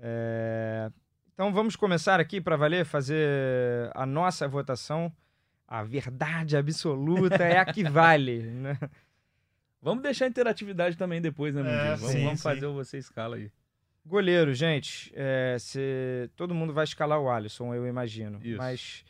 [0.00, 0.90] É,
[1.32, 5.10] Então vamos começar aqui para valer, fazer a nossa votação.
[5.68, 8.40] A verdade absoluta é a que vale.
[8.50, 8.78] Né?
[9.80, 11.96] Vamos deixar a interatividade também depois, né, É, Mundinho?
[11.98, 12.42] Vamos, sim, vamos sim.
[12.42, 13.50] fazer o você escala aí.
[14.04, 15.12] Goleiro, gente.
[15.14, 18.40] é, se- Todo mundo vai escalar o Alisson, eu imagino.
[18.42, 18.56] Isso.
[18.58, 19.04] Mas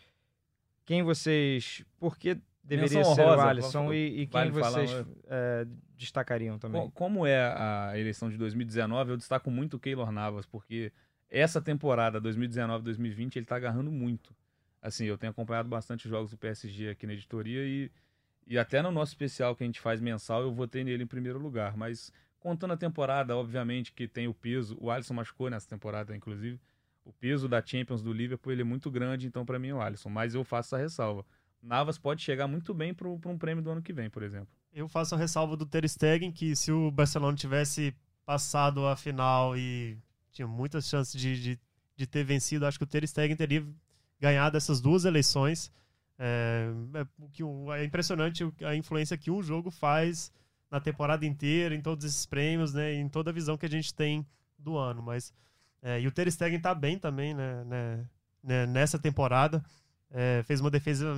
[0.84, 1.84] quem vocês.
[1.98, 5.66] Por que deveria Menção ser o Alisson e, e quem vale falar, vocês é,
[5.96, 6.82] destacariam também?
[6.82, 10.92] Co- Como é a eleição de 2019, eu destaco muito o Keylor Navas, porque
[11.30, 14.34] essa temporada 2019-2020 ele tá agarrando muito.
[14.80, 17.90] Assim, eu tenho acompanhado bastante jogos do PSG aqui na editoria e,
[18.46, 21.38] e até no nosso especial que a gente faz mensal, eu votei nele em primeiro
[21.38, 21.76] lugar.
[21.76, 26.60] Mas contando a temporada, obviamente que tem o peso, o Alisson machucou nessa temporada, inclusive.
[27.04, 29.80] O peso da Champions do Liverpool ele é muito grande, então para mim é o
[29.80, 30.10] Alisson.
[30.10, 31.24] Mas eu faço essa ressalva.
[31.62, 34.48] Navas pode chegar muito bem para um prêmio do ano que vem, por exemplo.
[34.72, 39.56] Eu faço a ressalva do Ter Stegen, que se o Barcelona tivesse passado a final
[39.56, 39.98] e
[40.30, 41.60] tinha muitas chances de, de,
[41.96, 43.66] de ter vencido, acho que o Ter Stegen teria
[44.20, 45.70] ganhado essas duas eleições.
[46.20, 50.32] É, é, que é impressionante a influência que um jogo faz
[50.70, 53.94] na temporada inteira, em todos esses prêmios, né, em toda a visão que a gente
[53.94, 54.26] tem
[54.58, 55.00] do ano.
[55.00, 55.32] Mas
[55.80, 58.08] é, e o Ter Stegen tá bem também, né, né,
[58.42, 59.64] né, nessa temporada.
[60.10, 61.14] É, fez uma defesa,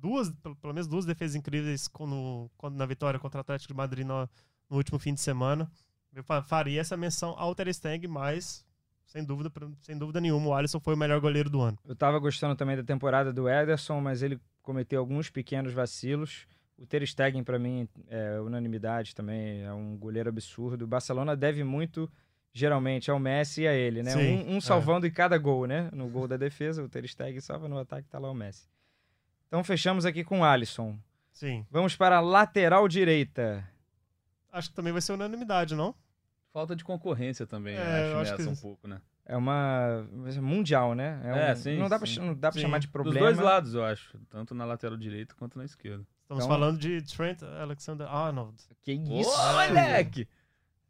[0.00, 4.06] duas, pelo menos duas defesas incríveis quando, quando na vitória contra o Atlético de Madrid
[4.06, 4.28] no,
[4.70, 5.68] no último fim de semana.
[6.14, 8.64] Eu fa- faria essa menção ao Ter Stegen, mas
[9.08, 11.78] sem dúvida, sem dúvida nenhuma, o Alisson foi o melhor goleiro do ano.
[11.84, 16.46] Eu tava gostando também da temporada do Ederson, mas ele cometeu alguns pequenos vacilos.
[16.76, 20.84] O Ter Stegen, para mim, é unanimidade também, é um goleiro absurdo.
[20.84, 22.08] O Barcelona deve muito,
[22.52, 24.10] geralmente, ao Messi e a ele, né?
[24.10, 24.60] Sim, um, um é.
[24.60, 25.88] salvando em cada gol, né?
[25.92, 28.68] No gol da defesa, o Ter Stegen salva, no ataque tá lá o Messi.
[29.48, 30.98] Então fechamos aqui com o Alisson.
[31.32, 31.66] Sim.
[31.70, 33.66] Vamos para a lateral direita.
[34.52, 35.94] Acho que também vai ser unanimidade, não?
[36.52, 37.78] Falta de concorrência também, É,
[38.12, 39.00] eu acho, acho nessa que- um pouco, né?
[39.26, 40.08] É uma
[40.40, 41.20] mundial, né?
[41.22, 42.18] É, um- sim, Não dá, pra, sim.
[42.20, 42.60] não dá pra Sim.
[42.62, 43.20] chamar de Dos problema.
[43.26, 44.18] dois lados, eu acho.
[44.30, 46.06] Tanto na lateral direita quanto na esquerda.
[46.22, 48.56] Estamos Então- falando de Trent Alexander-Arnold.
[48.80, 49.30] Que Ô, isso?
[49.52, 50.26] moleque!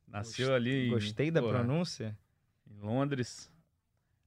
[0.07, 2.17] Nasceu Gost- ali em, Gostei da porra, pronúncia.
[2.71, 3.51] em Londres.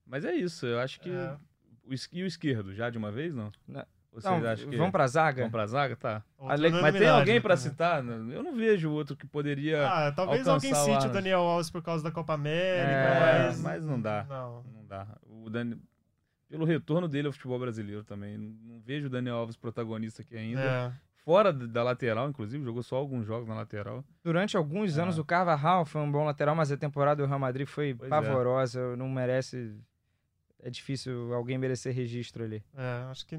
[0.06, 1.10] Mas é isso, eu acho que.
[1.10, 1.38] É.
[1.84, 3.52] O, e o esquerdo, já de uma vez, não?
[3.68, 3.86] Não.
[4.12, 4.76] Vocês Não, acham que.
[4.78, 5.38] vamos pra zaga?
[5.44, 5.96] Vamos pra zaga?
[5.96, 6.22] Tá.
[6.38, 7.72] Ale- Mas tem alguém pra também.
[7.72, 8.04] citar?
[8.06, 9.88] Eu não vejo outro que poderia.
[9.88, 11.14] Ah, talvez alguém o cite o Arnold.
[11.14, 13.62] Daniel Alves por causa da Copa América, É, mas...
[13.62, 14.26] mas não dá.
[14.28, 14.64] Não.
[14.74, 15.08] Não dá.
[15.26, 15.78] O Dani...
[16.50, 18.38] Pelo retorno dele ao futebol brasileiro também.
[18.38, 20.62] Não vejo o Daniel Alves protagonista aqui ainda.
[20.62, 20.92] É.
[21.24, 24.04] Fora da lateral, inclusive, jogou só alguns jogos na lateral.
[24.22, 25.04] Durante alguns Ah.
[25.04, 28.08] anos o Carvajal foi um bom lateral, mas a temporada do Real Madrid foi Pois
[28.08, 28.10] é.
[28.10, 28.98] pavorosa.
[28.98, 29.74] Não merece.
[30.62, 32.62] É difícil alguém merecer registro ali.
[32.76, 33.38] É, acho que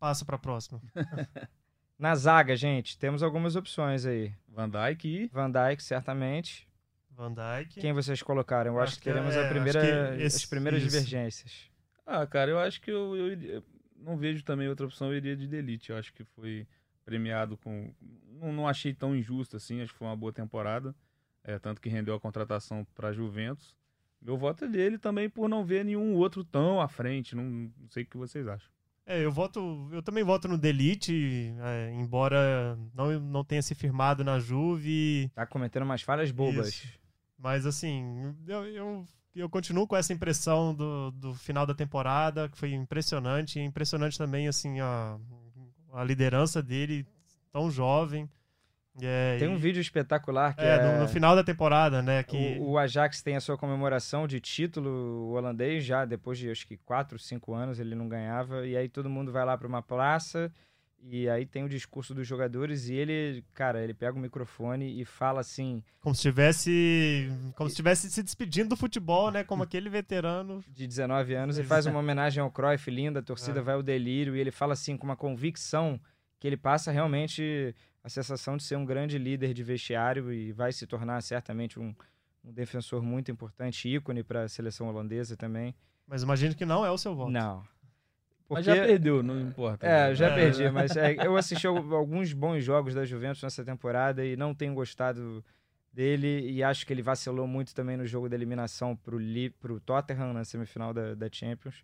[0.00, 0.80] passa pra próxima.
[1.98, 4.32] Na zaga, gente, temos algumas opções aí.
[4.48, 5.26] Van Dijk e.
[5.28, 6.66] Van Dijk, certamente.
[7.10, 7.78] Van Dijk.
[7.78, 8.72] Quem vocês colocaram?
[8.72, 9.80] Eu acho, Acho que teremos é, a primeira,
[10.16, 10.90] que as esse- primeiras isso.
[10.90, 11.70] divergências.
[12.06, 13.62] Ah, cara, eu acho que eu, eu iria-
[13.98, 15.90] não vejo também outra opção, eu iria de Delite.
[15.90, 16.66] Eu acho que foi
[17.04, 17.92] premiado com.
[18.40, 20.94] Não, não achei tão injusto assim, acho que foi uma boa temporada.
[21.44, 23.76] É, tanto que rendeu a contratação para Juventus.
[24.22, 27.36] Meu voto é dele também por não ver nenhum outro tão à frente.
[27.36, 28.70] Não, não sei o que vocês acham.
[29.06, 29.88] É, eu voto.
[29.92, 35.30] Eu também voto no Delite, é, embora não, não tenha se firmado na Juve.
[35.34, 36.68] Tá cometendo umas falhas bobas.
[36.68, 37.00] Isso.
[37.38, 42.58] Mas assim, eu, eu, eu continuo com essa impressão do, do final da temporada, que
[42.58, 43.58] foi impressionante.
[43.58, 45.18] E impressionante também, assim, a,
[45.94, 47.06] a liderança dele,
[47.52, 48.28] tão jovem.
[49.00, 52.22] É, Tem e- um vídeo espetacular que é, é, no, no final da temporada, né?
[52.22, 56.66] Que, o, o Ajax tem a sua comemoração de título holandês já depois de acho
[56.66, 59.80] que 4, 5 anos ele não ganhava e aí todo mundo vai lá para uma
[59.82, 60.50] praça
[61.02, 65.04] e aí tem o discurso dos jogadores e ele, cara, ele pega o microfone e
[65.04, 67.30] fala assim como se tivesse.
[67.56, 69.42] Como se estivesse se despedindo do futebol, né?
[69.44, 70.62] Como aquele veterano.
[70.68, 73.62] de 19 anos e faz uma homenagem ao Cruyff linda, a torcida É.
[73.62, 75.98] vai ao delírio e ele fala assim com uma convicção
[76.38, 80.72] que ele passa realmente a sensação de ser um grande líder de vestiário e vai
[80.72, 81.94] se tornar certamente um,
[82.44, 85.74] um defensor muito importante, ícone para a seleção holandesa também.
[86.06, 87.30] Mas imagino que não é o seu voto.
[87.30, 87.58] Não.
[88.48, 89.86] Mas Porque, já perdeu, não importa.
[89.86, 90.34] é, já É.
[90.34, 94.52] perdi, mas é, eu assisti al- alguns bons jogos da Juventus nessa temporada e não
[94.54, 95.44] tenho gostado
[95.92, 100.32] dele e acho que ele vacilou muito também no jogo da eliminação Li, pro Tottenham
[100.32, 101.82] na semifinal da, da Champions.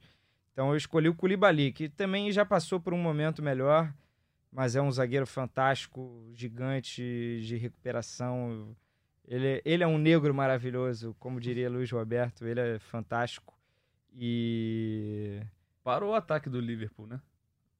[0.52, 3.92] Então eu escolhi o Koulibaly, que também já passou por um momento melhor,
[4.56, 7.02] mas é um zagueiro fantástico, gigante
[7.44, 8.74] de recuperação.
[9.28, 13.52] Ele, ele é um negro maravilhoso, como diria Luiz Roberto, ele é fantástico.
[14.14, 15.40] E
[15.84, 17.20] Parou o ataque do Liverpool, né?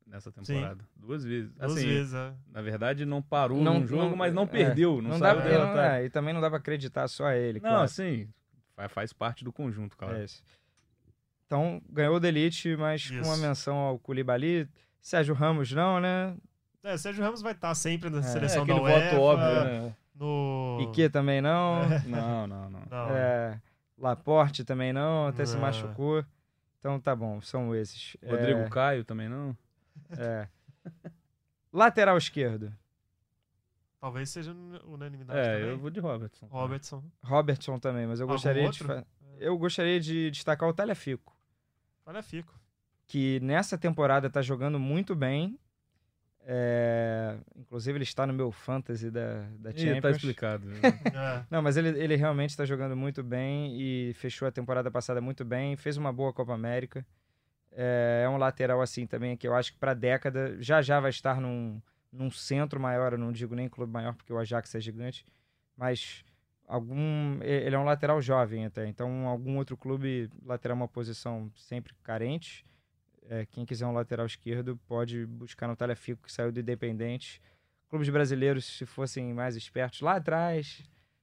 [0.06, 0.84] Nessa temporada.
[0.94, 1.50] Duas vezes.
[1.54, 2.32] Duas assim, vezes, é.
[2.52, 5.00] Na verdade, não parou Não- num jogo, não- mas não é, perdeu.
[5.02, 7.36] Não, não dá, saiu e, não- é, e também não dá pra acreditar só a
[7.36, 7.58] ele.
[7.58, 7.82] Não, claro.
[7.84, 8.28] assim,
[8.76, 10.16] fa- faz parte do conjunto, claro.
[10.18, 10.44] É isso.
[11.46, 13.42] Então, ganhou o Delite, mas com uma Isso.
[13.42, 14.68] menção ao Koulibaly.
[15.00, 16.36] Sérgio Ramos não, né?
[16.88, 19.10] É, Sérgio Ramos vai estar sempre na É, É seleção da UEFA.
[19.10, 19.94] voto óbvio, né?
[20.14, 20.76] No...
[20.78, 21.80] Piquet também não.
[22.06, 22.82] Não, não, não.
[22.88, 23.60] Não, É,
[23.98, 25.60] Laporte também não, até se Não.
[25.62, 26.24] machucou.
[26.78, 28.16] Então tá bom, são esses.
[28.24, 29.56] Rodrigo É, Caio também não.
[30.16, 30.46] é.
[31.72, 32.72] Lateral esquerdo.
[34.00, 34.52] Talvez seja
[34.84, 35.68] unanimidade É, também.
[35.70, 36.46] eu vou de Robertson.
[36.46, 37.04] Robertson.
[37.24, 38.86] Robertson também, mas eu Algum gostaria de outro?
[38.86, 39.04] fa-
[39.38, 41.36] eu gostaria de destacar o Talhafico,
[42.06, 42.54] Olha, fico.
[43.06, 45.58] que nessa temporada tá jogando muito bem.
[46.48, 50.00] É, Inclusive ele está no meu fantasy da, da Ih, Champions.
[50.00, 50.64] tá explicado.
[51.12, 51.44] É.
[51.50, 55.44] Não, mas ele, ele realmente está jogando muito bem e fechou a temporada passada muito
[55.44, 57.04] bem, fez uma boa Copa América.
[57.72, 61.10] É, é um lateral assim também que eu acho que para década já já vai
[61.10, 61.80] estar num,
[62.12, 65.26] num centro maior, eu não digo nem clube maior porque o Ajax é gigante,
[65.76, 66.24] mas
[66.66, 71.92] algum ele é um lateral jovem até, então algum outro clube lateral uma posição sempre
[72.02, 72.64] carente.
[73.28, 77.40] É, quem quiser um lateral esquerdo pode buscar no Talhafico que saiu do Independente.
[77.88, 80.82] Clubes brasileiros, se fossem mais espertos lá atrás,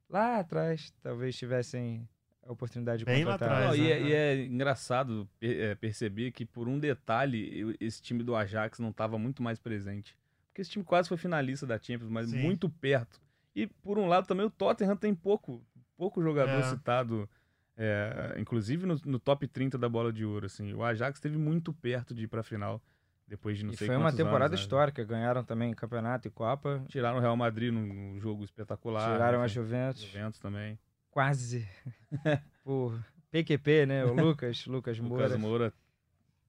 [0.09, 2.07] lá atrás, talvez tivessem
[2.45, 3.57] a oportunidade de Bem lá contratar.
[3.63, 3.93] atrás, Não, e, né?
[3.93, 8.89] é, e é engraçado é, perceber que, por um detalhe, esse time do Ajax não
[8.89, 10.17] estava muito mais presente.
[10.47, 12.41] Porque esse time quase foi finalista da Champions, mas Sim.
[12.41, 13.21] muito perto.
[13.55, 15.65] E, por um lado, também o Tottenham tem pouco,
[15.97, 16.63] pouco jogador É.
[16.63, 17.29] citado,
[17.77, 20.45] é, inclusive no, no top 30 da bola de ouro.
[20.45, 20.73] Assim.
[20.73, 22.81] O Ajax esteve muito perto de ir para a final,
[23.27, 24.63] depois de não E sei foi uma temporada anos, né?
[24.63, 29.11] histórica, ganharam também campeonato e Copa, Tiraram o Real Madrid num, jogo espetacular.
[29.13, 30.77] tiraram a enfim, Juventus, Juventus também.
[31.09, 31.67] quase
[32.63, 32.99] por
[33.31, 34.05] PQP, né?
[34.05, 35.23] O Lucas, Lucas Moura.
[35.25, 35.73] Lucas Moura,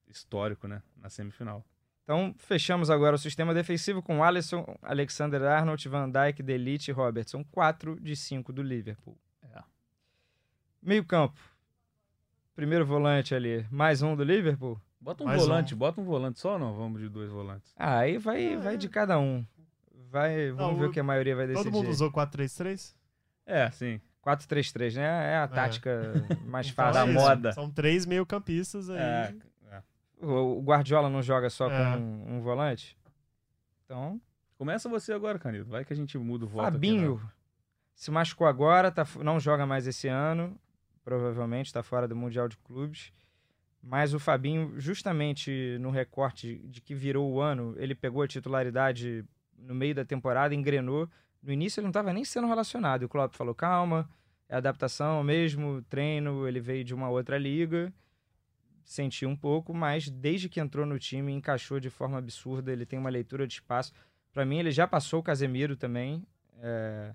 [0.09, 0.83] histórico, né?
[0.97, 1.65] Na semifinal.
[2.03, 7.43] Então, fechamos agora o sistema defensivo com Alisson, Alexander Arnold, Van Dijk, Delite e Robertson.
[7.45, 9.17] 4 de 5 do Liverpool.
[10.85, 10.89] É.
[10.89, 11.39] Meio campo.
[12.55, 14.81] Primeiro volante ali, mais um do Liverpool?
[15.01, 15.79] Bota um Mais volante, um.
[15.79, 16.75] bota um volante só ou não?
[16.75, 17.75] Vamos de dois volantes.
[17.77, 19.45] Ah, aí vai, vai de cada um.
[20.11, 21.65] Vai, vamos Não, ver o- que a maioria vai decidir.
[21.65, 22.95] Todo mundo usou 4-3-3?
[23.45, 24.01] É, sim.
[24.23, 25.33] 4-3-3, né?
[25.33, 26.13] É a tática
[26.47, 27.05] mais Então fácil.
[27.05, 27.21] da é isso.
[27.25, 27.53] moda.
[27.53, 28.97] São três meio-campistas aí.
[28.99, 29.35] É,
[29.73, 29.83] é.
[30.25, 31.97] O Guardiola não joga só É.
[31.97, 32.97] com um, um volante?
[33.85, 34.21] Então,
[34.57, 35.65] Começa você agora, Canito.
[35.69, 36.63] Vai que a gente muda o voto.
[36.69, 37.29] aqui, Fabinho né?
[37.97, 40.57] se machucou agora, tá, não joga mais esse ano,
[41.05, 43.13] provavelmente está fora do Mundial de Clubes.
[43.83, 49.23] Mas o Fabinho, justamente no recorte de que virou o ano, ele pegou a titularidade
[49.59, 51.09] no meio da temporada, engrenou.
[51.43, 53.03] No início ele não estava nem sendo relacionado.
[53.03, 54.09] E o Klopp falou: calma,
[54.49, 56.49] é adaptação mesmo, treino.
[56.49, 57.93] Ele veio de uma outra liga,
[58.83, 62.73] sentiu um pouco, mas desde que entrou no time, encaixou de forma absurda.
[62.73, 63.93] Ele tem uma leitura de espaço.
[64.33, 66.27] Para mim, ele já passou o Casemiro também.
[66.59, 67.15] É,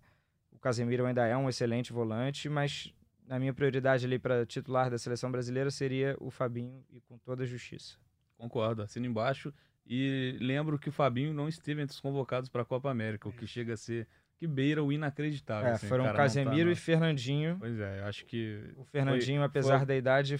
[0.52, 2.94] o Casemiro ainda é um excelente volante, mas
[3.30, 7.44] a minha prioridade ali para titular da seleção brasileira seria o Fabinho e com toda
[7.44, 7.98] a justiça.
[8.38, 9.54] Concordo, assino embaixo.
[9.86, 13.32] E lembro que o Fabinho não esteve entre os convocados para a Copa América, o
[13.34, 15.70] que chega a ser que beira o inacreditável.
[15.70, 17.58] É, assim, foram Casemiro tá e Fernandinho.
[17.60, 18.62] Pois é, eu acho que.
[18.78, 20.36] O Fernandinho, foi- apesar foi- da idade,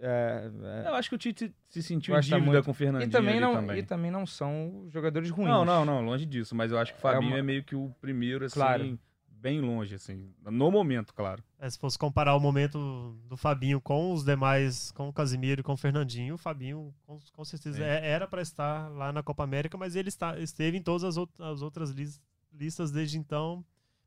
[0.00, 0.50] é,
[0.84, 2.64] é, Eu acho que o Tite se sentiu em dívida muito.
[2.64, 3.08] com o Fernandinho.
[3.08, 3.78] e, também não, também.
[3.78, 5.48] e também não são jogadores ruins.
[5.48, 6.54] Não, não, não, longe disso.
[6.54, 8.98] Mas eu acho que o Fabinho uma- é meio que o primeiro, assim, Claro.
[9.44, 10.32] Bem longe, assim.
[10.42, 11.44] No momento, claro.
[11.58, 15.62] É, se fosse comparar o momento do Fabinho com os demais, com o Casimiro e
[15.62, 19.44] com o Fernandinho, o Fabinho com, com certeza é- era para estar lá na Copa
[19.44, 22.18] América, mas ele está, esteve em todas as, out- as outras lis-
[22.52, 23.62] listas desde então.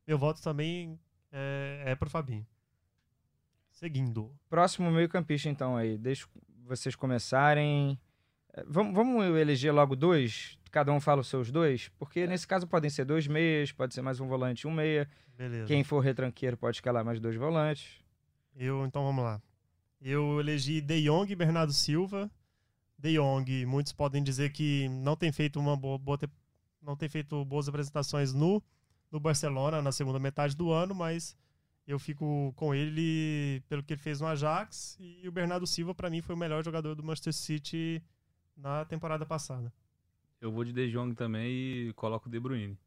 [0.06, 0.98] Meu voto também
[1.30, 2.44] é, é pro Fabinho.
[3.70, 4.34] Seguindo.
[4.50, 5.96] Próximo meio-campista, então, aí.
[5.96, 6.26] Deixa
[6.66, 7.96] vocês começarem.
[8.52, 10.57] É, Vamos, vamos eleger logo dois?
[10.70, 11.88] Cada um fala os seus dois?
[11.98, 15.08] Porque nesse caso podem ser dois meias, pode ser mais um volante e um meia.
[15.36, 15.66] Beleza.
[15.66, 18.00] Quem for retranqueiro pode escalar mais dois volantes.
[18.56, 19.40] Eu, então vamos lá.
[20.00, 22.30] Eu elegi De Jong e Bernardo Silva.
[22.98, 26.18] De Jong, muitos podem dizer que não tem feito uma boa, boa
[26.82, 28.62] não tem feito boas apresentações no,
[29.10, 31.36] no Barcelona na segunda metade do ano, mas
[31.86, 36.10] eu fico com ele pelo que ele fez no Ajax e o Bernardo Silva para
[36.10, 38.02] mim foi o melhor jogador do Manchester City
[38.56, 39.72] na temporada passada.
[40.40, 42.78] Eu vou de De Jong também e coloco o De Bruyne.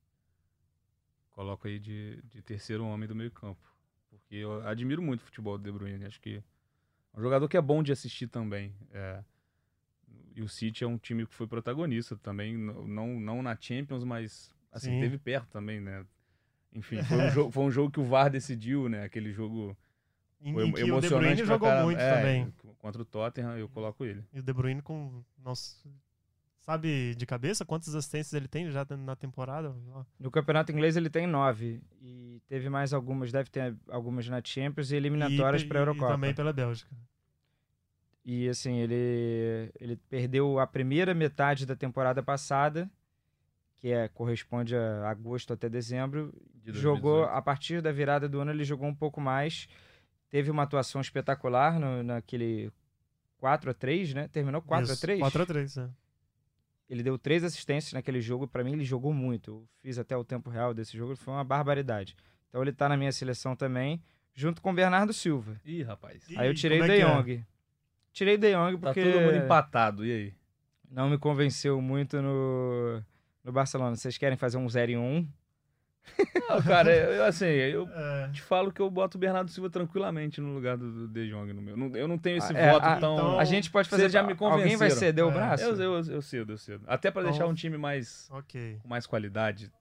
[1.31, 3.61] Coloco aí de, de terceiro homem do meio campo.
[4.09, 6.05] Porque eu admiro muito o futebol do De Bruyne.
[6.05, 6.43] Acho que
[7.13, 8.73] é um jogador que é bom de assistir também.
[8.91, 9.23] É,
[10.35, 12.57] e o City é um time que foi protagonista também.
[12.57, 14.99] Não, não na Champions, mas assim, Sim.
[14.99, 16.05] teve perto também, né?
[16.73, 19.03] Enfim, foi um, jogo, foi um jogo que o VAR decidiu, né?
[19.03, 19.75] Aquele jogo
[20.39, 21.85] Em, foi em que o De emocionante Bruyne jogou caramba.
[21.85, 22.53] muito É, também.
[22.79, 24.23] Contra o Tottenham, eu coloco ele.
[24.33, 25.77] E o De Bruyne com nossa,
[26.61, 29.75] sabe de cabeça quantas assistências ele tem já na temporada?
[30.19, 31.81] No campeonato inglês ele tem nove.
[32.01, 36.05] E teve mais algumas, deve ter algumas na Champions e eliminatórias para a e- Eurocopa.
[36.05, 36.89] E também pela Bélgica.
[38.23, 42.89] E assim, ele, ele perdeu a primeira metade da temporada passada,
[43.77, 46.31] que é, corresponde a agosto até dezembro.
[46.53, 47.37] De Jogou, 2018.
[47.37, 49.67] a partir da virada do ano, ele jogou um pouco mais.
[50.29, 52.71] Teve uma atuação espetacular no, naquele
[53.37, 54.27] 4 a 3 né?
[54.27, 55.89] Terminou 4 a 3 4 a 3 é.
[56.91, 58.45] Ele deu três assistências naquele jogo.
[58.47, 59.51] Pra mim, ele jogou muito.
[59.51, 61.15] Eu fiz até o tempo real desse jogo.
[61.15, 62.17] Foi uma barbaridade.
[62.49, 65.55] Então, ele tá na minha seleção também, junto com o Bernardo Silva.
[65.63, 66.21] Ih, rapaz.
[66.35, 67.15] Aí eu tirei o como é De que é?
[67.15, 67.45] Jong.
[68.11, 70.05] Tirei De Jong Tá porque todo mundo empatado.
[70.05, 70.33] E aí?
[70.89, 73.01] não me convenceu muito no,
[73.41, 73.95] no Barcelona.
[73.95, 75.27] Vocês querem fazer um 0 em 1?
[76.49, 80.39] Não, cara, eu, assim, eu É, te falo que eu boto o Bernardo Silva tranquilamente
[80.41, 81.95] no lugar do, do De Jong no meu.
[81.95, 83.13] Eu não tenho esse Ah, é, voto ah, tão.
[83.15, 84.03] então- A gente pode fazer.
[84.03, 84.95] Vocês já me Alguém vai convenceram.
[84.95, 85.33] ceder o É.
[85.33, 85.63] braço?
[85.63, 86.83] Eu, eu, eu cedo, eu cedo.
[86.87, 88.77] Até pra Então- deixar um time mais ok.
[88.81, 89.71] com mais qualidade,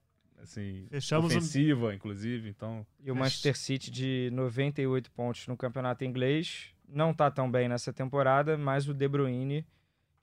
[0.41, 2.49] assim, Fechamos o- ofensiva, inclusive.
[2.49, 6.69] Então, E o Manchester City de 98 pontos no campeonato inglês.
[6.87, 9.65] Não tá tão bem nessa temporada, mas o De Bruyne,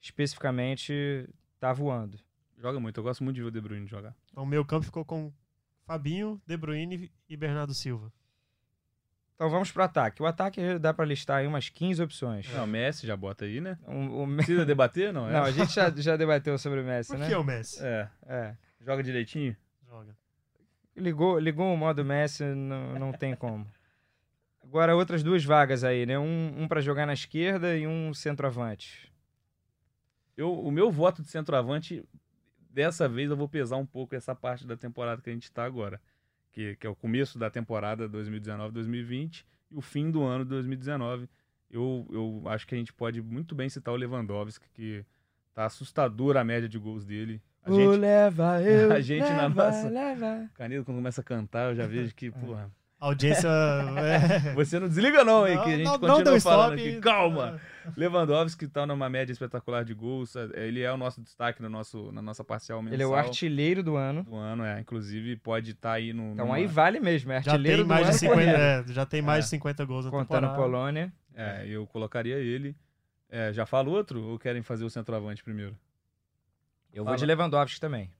[0.01, 1.27] especificamente,
[1.59, 2.19] tá voando.
[2.57, 2.99] joga muito.
[2.99, 4.13] Eu gosto muito de ver o De Bruyne jogar.
[4.31, 5.31] Então, o meu campo ficou com
[5.93, 8.13] Fabinho, De Bruyne e Bernardo Silva.
[9.33, 10.21] Então vamos pro ataque.
[10.21, 12.47] O ataque dá pra listar aí umas 15 opções.
[12.53, 13.75] Não, Messi já bota aí, né?
[13.87, 15.27] O- o Precisa debater, não?
[15.27, 15.33] É?
[15.33, 17.27] Não, a gente já, já debateu sobre o Messi, Por né?
[17.27, 17.83] que o Messi?
[17.83, 18.07] É.
[18.27, 18.55] É.
[18.81, 19.55] Joga direitinho?
[19.87, 20.15] Joga.
[20.95, 23.65] Ligou, ligou o modo Messi, não, não tem como.
[24.63, 26.19] Agora, outras duas vagas aí, né?
[26.19, 29.11] Um, um para jogar na esquerda e um centroavante.
[30.37, 32.05] Eu, o meu voto de centroavante,
[32.69, 35.63] dessa vez eu vou pesar um pouco essa parte da temporada que a gente está
[35.63, 35.99] agora.
[36.51, 41.29] Que, que é o começo da temporada 2019-2020 e o fim do ano de 2019.
[41.69, 45.05] Eu, eu acho que a gente pode muito bem citar o Lewandowski, que
[45.53, 47.41] tá assustador a média de gols dele.
[47.63, 50.49] A Ô, gente, leva eu, a gente na leva, nossa- leva.
[50.55, 52.71] Canedo, quando começa a cantar, eu já vejo que, porra.
[52.99, 53.47] A audiência.
[53.47, 54.53] é...
[54.55, 55.57] Você não desliga, não, hein?
[55.63, 56.89] que a gente continua deu falando stop.
[56.91, 56.99] aqui.
[57.01, 57.59] Calma!
[57.95, 60.35] Lewandowski tá numa média espetacular de gols.
[60.35, 63.15] é, Ele é o nosso destaque no nosso, na nossa parcial mensal Ele é o
[63.15, 64.23] artilheiro do ano.
[64.23, 64.79] do ano, é.
[64.81, 66.33] Inclusive, pode estar aí no.
[66.33, 68.61] Então numa- aí vale mesmo, é Já artilheiro tem mais do de ano 50, corrido.
[68.91, 69.41] é, já tem mais É.
[69.45, 70.61] de 50 gols na Contando temporada.
[70.61, 71.13] Polônia.
[71.33, 72.75] É, eu colocaria ele.
[73.29, 75.75] É, já falo outro ou querem fazer o centroavante primeiro?
[76.93, 77.15] Eu Fala.
[77.15, 78.11] vou de Lewandowski também.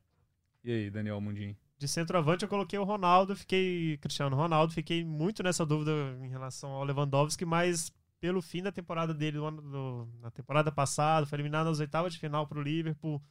[0.64, 1.56] E aí, Daniel Mundinho?
[1.80, 6.72] De centroavante eu coloquei o Ronaldo, fiquei Cristiano Ronaldo, fiquei muito nessa dúvida em relação
[6.72, 11.38] ao Lewandowski, mas pelo fim da temporada dele do ano- do- na temporada passada, foi
[11.38, 13.22] eliminado nas oitavas de final pro Liverpool,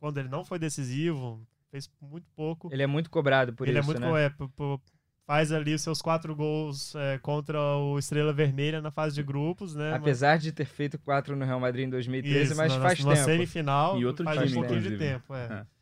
[0.00, 2.68] quando ele não foi decisivo, fez muito pouco.
[2.72, 4.24] Ele é muito cobrado por ele isso, é muito né?
[4.24, 4.80] é, p- p-
[5.24, 9.76] faz ali os seus quatro gols é, contra o Estrela Vermelha na fase de grupos,
[9.76, 9.92] né?
[9.92, 13.04] mas- Apesar de ter feito quatro no Real Madrid em 2013, Isso, mas na, faz
[13.04, 13.24] na tempo.
[13.24, 15.12] semifinal E outro faz time, um pouquinho de inclusive.
[15.12, 15.44] tempo, é.
[15.60, 15.77] É.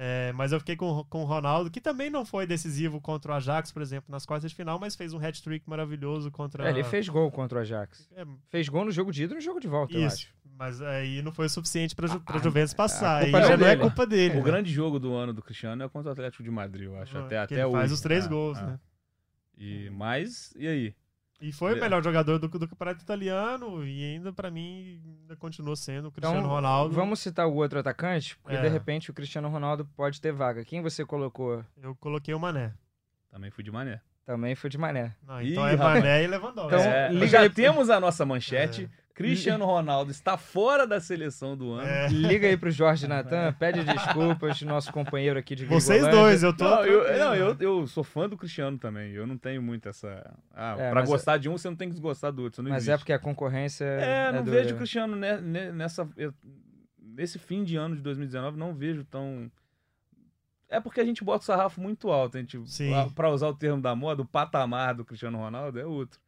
[0.00, 3.34] É, mas eu fiquei com, com o Ronaldo, que também não foi decisivo contra o
[3.34, 6.68] Ajax, por exemplo, nas quartas de final, mas fez um hat-trick maravilhoso contra...
[6.68, 8.08] É, ele fez gol contra o Ajax.
[8.14, 10.34] É, Fez gol no jogo de ida e no jogo de volta, eu isso, acho.
[10.56, 13.18] mas aí não foi o suficiente pra, Ju, pra Ah, Juventus passar.
[13.18, 14.34] a culpa já não é é culpa dele.
[14.34, 14.42] O né?
[14.44, 17.18] grande jogo do ano do Cristiano é contra o Atlético de Madrid, eu acho.
[17.18, 17.94] Até, Que até ele faz hoje.
[17.94, 18.66] os três Ah, gols, ah.
[18.66, 18.80] né?
[19.56, 20.94] E, mas, e aí?
[21.40, 25.76] E foi o melhor jogador do, do campeonato italiano e ainda, pra mim, ainda continuou
[25.76, 26.94] sendo o Cristiano Então, Ronaldo.
[26.94, 28.60] Vamos citar o outro atacante, porque É.
[28.60, 30.64] de repente o Cristiano Ronaldo pode ter vaga.
[30.64, 31.64] Quem você colocou?
[31.80, 32.72] Eu coloquei o Mané.
[33.30, 34.00] Também fui de mané.
[34.26, 35.14] Também foi de Mané.
[35.26, 35.94] Não, Ih, então é rapaz.
[36.02, 36.74] Mané e Lewandowski.
[36.76, 38.84] Então, É, liga já temos a nossa manchete.
[38.84, 39.07] É.
[39.18, 41.88] Cristiano Ronaldo está fora da seleção do ano.
[41.88, 42.08] É.
[42.08, 46.64] Liga aí pro Jorge Natan, pede desculpas, nosso companheiro aqui de Vocês dois, eu tô.
[46.64, 49.12] Não, eu, não eu, eu sou fã do Cristiano também.
[49.12, 50.32] Eu não tenho muito essa.
[50.54, 52.62] Ah, É, pra mas- gostar de um, você não tem que desgostar do outro.
[52.62, 52.92] Não Mas existe.
[52.94, 54.62] é porque a concorrência É, não dura.
[54.62, 56.08] vejo o Cristiano ne- ne- nessa.
[56.16, 56.32] eu-
[57.02, 59.50] nesse fim de ano de 2019, não vejo tão.
[60.68, 62.36] É porque a gente bota o sarrafo muito alto.
[62.36, 62.92] A gente, Sim.
[63.14, 66.20] pra usar o termo da moda, o patamar do Cristiano Ronaldo é outro.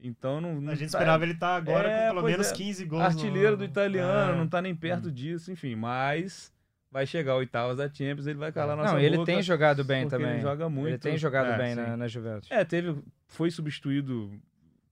[0.00, 0.60] Então não.
[0.60, 2.54] não A gente tá- esperava ele estar agora É, com pelo menos é.
[2.54, 3.02] 15 gols.
[3.02, 4.36] artilheiro no- do italiano, É.
[4.36, 6.52] não tá nem perto disso, enfim, mas
[6.90, 10.08] vai chegar oitavas da Champions, ele vai calar nossa Não, ele boca, tem jogado bem
[10.08, 10.34] também.
[10.34, 10.88] Ele joga muito.
[10.88, 12.48] Ele tem jogado É, bem na, na Juventus.
[12.50, 12.96] É, teve,
[13.26, 14.32] foi substituído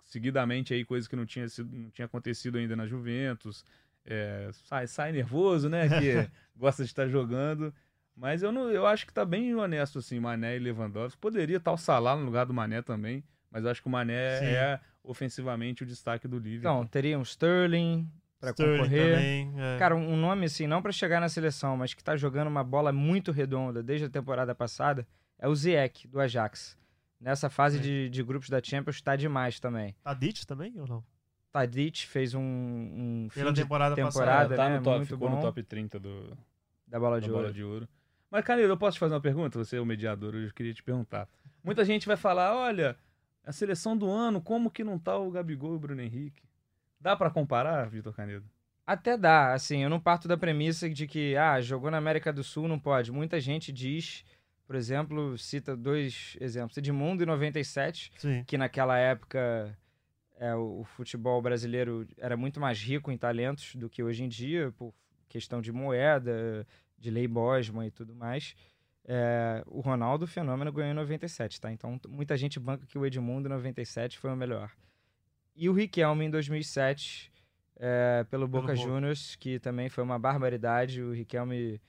[0.04, 3.64] seguidamente aí, coisa que não tinha, sido, não tinha acontecido ainda na Juventus.
[4.04, 5.88] É, sai, sai nervoso, né?
[5.88, 7.72] Que gosta de estar jogando.
[8.16, 11.18] Mas eu, não, eu acho que tá bem honesto, assim, Mané e Lewandowski.
[11.18, 14.38] Poderia estar o Salah no lugar do Mané também, mas eu acho que o Mané
[14.38, 14.44] Sim.
[14.46, 16.58] é ofensivamente o destaque do Liverpool.
[16.82, 19.14] Então, teria um Sterling pra Sterling concorrer.
[19.14, 19.54] também.
[19.56, 19.78] é.
[19.78, 22.92] Cara, um nome assim, não pra chegar na seleção, mas que tá jogando uma bola
[22.92, 25.06] muito redonda desde a temporada passada,
[25.38, 26.76] é o Ziyech, do Ajax.
[27.20, 29.94] Nessa fase de, de grupos da Champions tá demais também.
[30.02, 31.04] Tadic também ou não?
[31.50, 34.76] Tadic fez um, um fim Pela de temporada, temporada, tá né?
[34.78, 35.36] no top, Muito ficou bom.
[35.36, 36.36] no top 30 do,
[36.86, 37.54] da bola da de bola ouro.
[37.54, 37.88] de ouro.
[38.30, 39.58] Mas, Caneiro, eu posso te fazer uma pergunta?
[39.58, 41.26] Você é o mediador, hoje, eu queria te perguntar.
[41.64, 42.94] Muita gente vai falar, olha,
[43.46, 46.42] a seleção do ano, como que não tá o Gabigol e o Bruno Henrique?
[47.00, 48.44] Dá pra comparar, Vitor Canedo?
[48.84, 52.42] Até dá, assim, eu não parto da premissa de que, ah, jogou na América do
[52.42, 53.12] Sul, não pode.
[53.12, 54.24] Muita gente diz,
[54.66, 56.76] por exemplo, cita dois exemplos.
[56.76, 58.44] Edmundo em 97, Sim.
[58.44, 59.76] que naquela época
[60.36, 64.28] é, o, o futebol brasileiro era muito mais rico em talentos do que hoje em
[64.28, 64.92] dia, por
[65.28, 66.66] questão de moeda,
[66.98, 68.54] de lei Bosman e tudo mais.
[69.08, 71.70] É, o Ronaldo, fenômeno, ganhou em 97, tá?
[71.70, 74.72] Então muita gente banca que o Edmundo em 97 foi o melhor.
[75.54, 77.32] E o Riquelme em 2007,
[77.76, 78.76] é, pelo Boca Boca.
[78.76, 81.00] Juniors, que também foi uma barbaridade.
[81.00, 81.80] O Riquelme,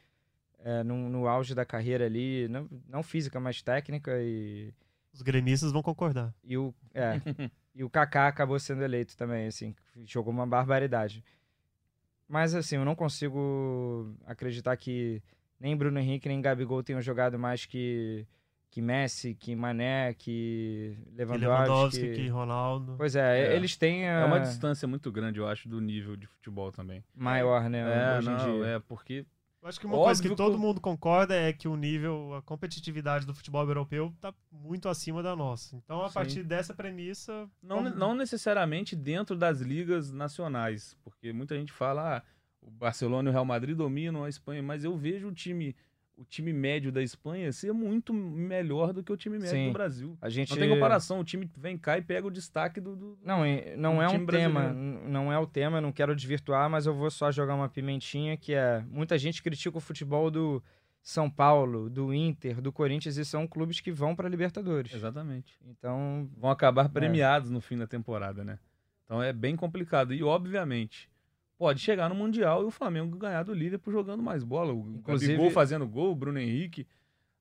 [0.60, 4.72] é, no, no auge da carreira ali, não, não física, mas técnica e
[5.12, 6.34] Os gremistas vão concordar.
[6.44, 7.20] e o, é,
[7.74, 11.24] e o Kaká acabou sendo eleito também, assim, jogou uma barbaridade.
[12.28, 15.24] Mas assim, eu não consigo acreditar que
[15.60, 18.26] nem Bruno Henrique nem Gabigol tenham jogado mais que
[18.70, 21.40] que Messi, que Mané, que Que Lewandowski.
[21.46, 22.96] Lewandowski, que Ronaldo.
[22.98, 23.56] Pois é, É.
[23.56, 27.02] eles têm a É uma distância muito grande, eu acho, do nível de futebol também.
[27.16, 28.66] maior, né, É, hoje em não, dia.
[28.68, 29.26] é porque
[29.62, 31.76] Eu acho que uma Óbvio coisa que que todo o- mundo concorda é que o
[31.76, 35.76] nível, a competitividade do futebol europeu tá muito acima da nossa.
[35.76, 36.14] Então, a Sim.
[36.14, 37.50] partir dessa premissa.
[37.64, 42.24] não, como- não necessariamente dentro das ligas nacionais, porque muita gente fala, ah,
[42.68, 45.76] o Barcelona e o Real Madrid dominam a Espanha, mas eu vejo o time,
[46.18, 49.68] o time médio da Espanha ser muito melhor do que o time médio Sim.
[49.68, 50.18] do Brasil.
[50.22, 52.96] A gente Não tem comparação, o time vem cá e pega o destaque do.
[52.96, 53.40] do- Não,
[53.78, 55.10] não do é um tema, brasileiro.
[55.10, 58.54] não é o tema, não quero desvirtuar, mas eu vou só jogar uma pimentinha que
[58.54, 60.62] é, muita gente critica o futebol do
[61.02, 64.94] São Paulo, do Inter, do Corinthians e são clubes que vão para Libertadores.
[64.94, 65.58] Exatamente.
[65.66, 68.60] Então, Vão acabar premiados no fim da temporada, né?
[69.06, 70.14] Então é bem complicado.
[70.14, 71.10] E, obviamente,
[71.58, 74.74] pode chegar no Mundial e o Flamengo ganhar do Liverpool jogando mais bola.
[74.74, 76.88] O Inclusive- Gabigol fazendo gol, o Bruno Henrique.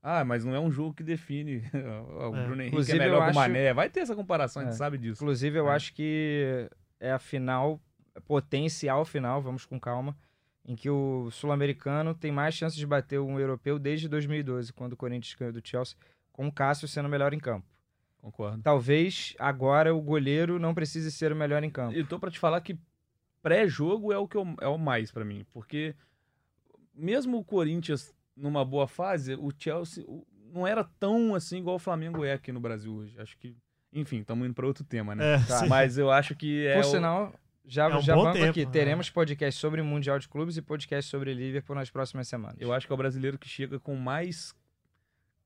[0.02, 1.62] Ah, mas não é um jogo que define.
[1.74, 2.44] o É.
[2.44, 3.74] Bruno Henrique Inclusive, é melhor que o Mané.
[3.74, 4.76] Vai ter essa comparação, a gente É.
[4.76, 5.22] sabe disso.
[5.22, 5.74] inclusive eu É.
[5.74, 6.68] acho que
[7.00, 7.80] é a final,
[8.26, 10.16] potencial final, vamos com calma,
[10.64, 14.96] em que o sul-americano tem mais chances de bater um europeu desde 2012, quando o
[14.96, 15.96] Corinthians ganhou do Chelsea,
[16.32, 17.66] com o Cássio sendo o melhor em campo.
[18.20, 18.60] Concordo.
[18.62, 21.96] Talvez agora o goleiro não precise ser o melhor em campo.
[21.96, 22.76] E tô pra te falar que
[23.46, 25.94] pré-jogo é o que eu- é o mais pra mim, porque
[26.92, 30.04] mesmo o Corinthians numa boa fase, o Chelsea
[30.52, 33.14] não era tão assim igual o Flamengo é aqui no Brasil hoje.
[33.20, 33.56] Acho que,
[33.92, 35.34] enfim, estamos indo pra outro tema, né?
[35.34, 35.64] É, Tá.
[35.68, 37.32] Mas eu acho que é Por o- sinal,
[37.64, 38.64] já, É um já banco tempo, aqui.
[38.66, 38.70] né?
[38.72, 42.56] Teremos podcast sobre o Mundial de Clubes e podcast sobre Liverpool nas próximas semanas.
[42.60, 44.52] eu acho que é o brasileiro que chega com mais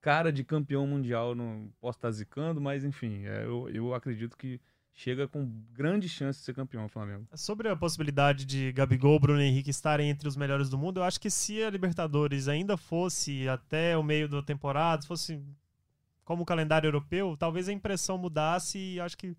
[0.01, 1.35] cara de campeão mundial.
[1.35, 4.59] Não posso estar zicando, mas enfim, é, eu, eu acredito que
[4.93, 7.27] chega com grande chance de ser campeão o Flamengo.
[7.33, 11.19] Sobre a possibilidade de Gabigol, Bruno Henrique estarem entre os melhores do mundo, eu acho
[11.19, 15.41] que se a Libertadores ainda fosse até o meio da temporada, se fosse
[16.23, 19.35] como o calendário europeu, talvez a impressão mudasse e acho que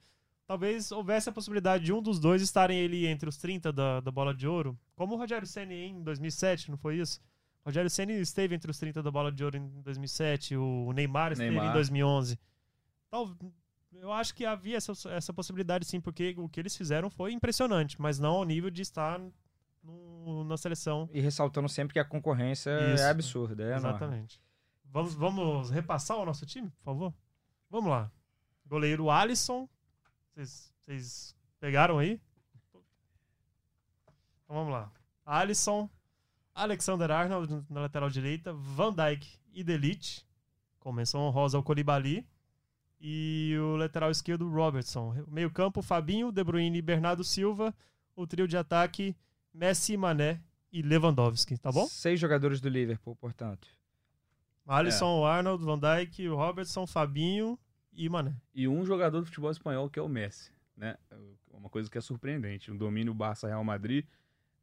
[0.47, 4.11] talvez houvesse a possibilidade de um dos dois estarem ali entre os 30 da, da
[4.11, 7.21] bola de ouro, como o Rogério Senna em 2007, não foi isso?
[7.65, 11.33] O Rogério Senna esteve entre os 30 da bola de ouro em 2007, o Neymar
[11.33, 11.71] esteve Neymar.
[11.71, 12.39] em 2011.
[13.09, 13.31] Tal,
[14.01, 18.01] eu acho que havia essa, essa possibilidade sim, porque o que eles fizeram foi impressionante,
[18.01, 19.21] mas não ao nível de estar
[19.83, 21.09] no- na seleção.
[21.13, 23.03] E ressaltando sempre que a concorrência Isso.
[23.03, 23.63] é absurda.
[23.63, 23.89] É enorme.
[23.89, 24.41] Exatamente.
[24.85, 27.15] Vamos, vamos repassar o nosso time, por favor?
[27.71, 28.11] Vamos lá.
[28.67, 29.69] Goleiro Alisson.
[30.35, 32.21] Vocês- pegaram aí?
[34.45, 34.91] Então vamos lá.
[35.25, 35.89] Alisson,
[36.55, 40.27] Alexander Arnold na lateral direita, Van Dijk e Delite,
[40.81, 42.27] com menção honrosa ao Colibali.
[43.05, 45.25] E o lateral esquerdo, Robertson.
[45.27, 47.75] Meio campo, Fabinho, De Bruyne e Bernardo Silva.
[48.15, 49.17] O trio de ataque,
[49.53, 50.41] Messi, Mané
[50.73, 51.87] e Lewandowski, tá bom?
[51.87, 53.67] Seis jogadores do Liverpool, portanto.
[54.67, 57.59] Alisson, o Arnold, Van Dijk, o Robertson, Fabinho
[57.93, 58.37] e Mané.
[58.55, 60.97] E um jogador do futebol espanhol que é o Messi, né?
[61.51, 62.71] Uma coisa que é surpreendente.
[62.71, 64.07] O domínio Barça-Real Madrid,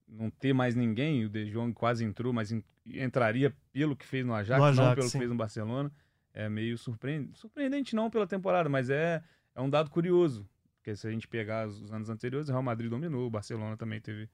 [0.07, 4.25] não ter mais ninguém, o De Jong quase entrou, mas en- entraria pelo que fez
[4.25, 5.11] no Ajax, No Ajax, não pelo sim.
[5.11, 5.91] que fez no Barcelona.
[6.33, 7.37] É meio surpreendente.
[7.39, 9.23] Surpreendente não pela temporada, mas é,
[9.55, 10.47] é um dado curioso.
[10.77, 13.75] Porque se a gente pegar os os anos anteriores, o Real Madrid dominou, o Barcelona
[13.75, 14.29] também teve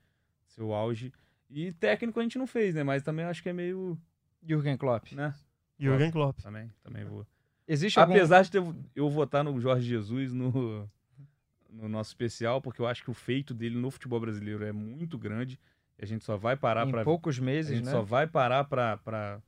[0.47, 1.11] seu auge.
[1.49, 2.83] E técnico a gente não fez, né?
[2.83, 3.97] Mas também acho que é meio,
[4.43, 5.13] Jürgen Klopp.
[5.13, 5.33] né?
[5.79, 6.39] Jürgen Klopp.
[6.41, 7.25] Também, também vou.
[7.67, 8.13] Existe algum...
[8.13, 8.63] Apesar de ter-
[8.95, 10.89] eu votar no Jorge Jesus no,
[11.69, 15.17] no nosso especial, porque eu acho que o feito dele no futebol brasileiro é muito
[15.17, 15.59] grande.
[15.97, 17.91] E a gente só vai parar em para poucos a meses, gente né?
[17.91, 19.41] só vai parar para para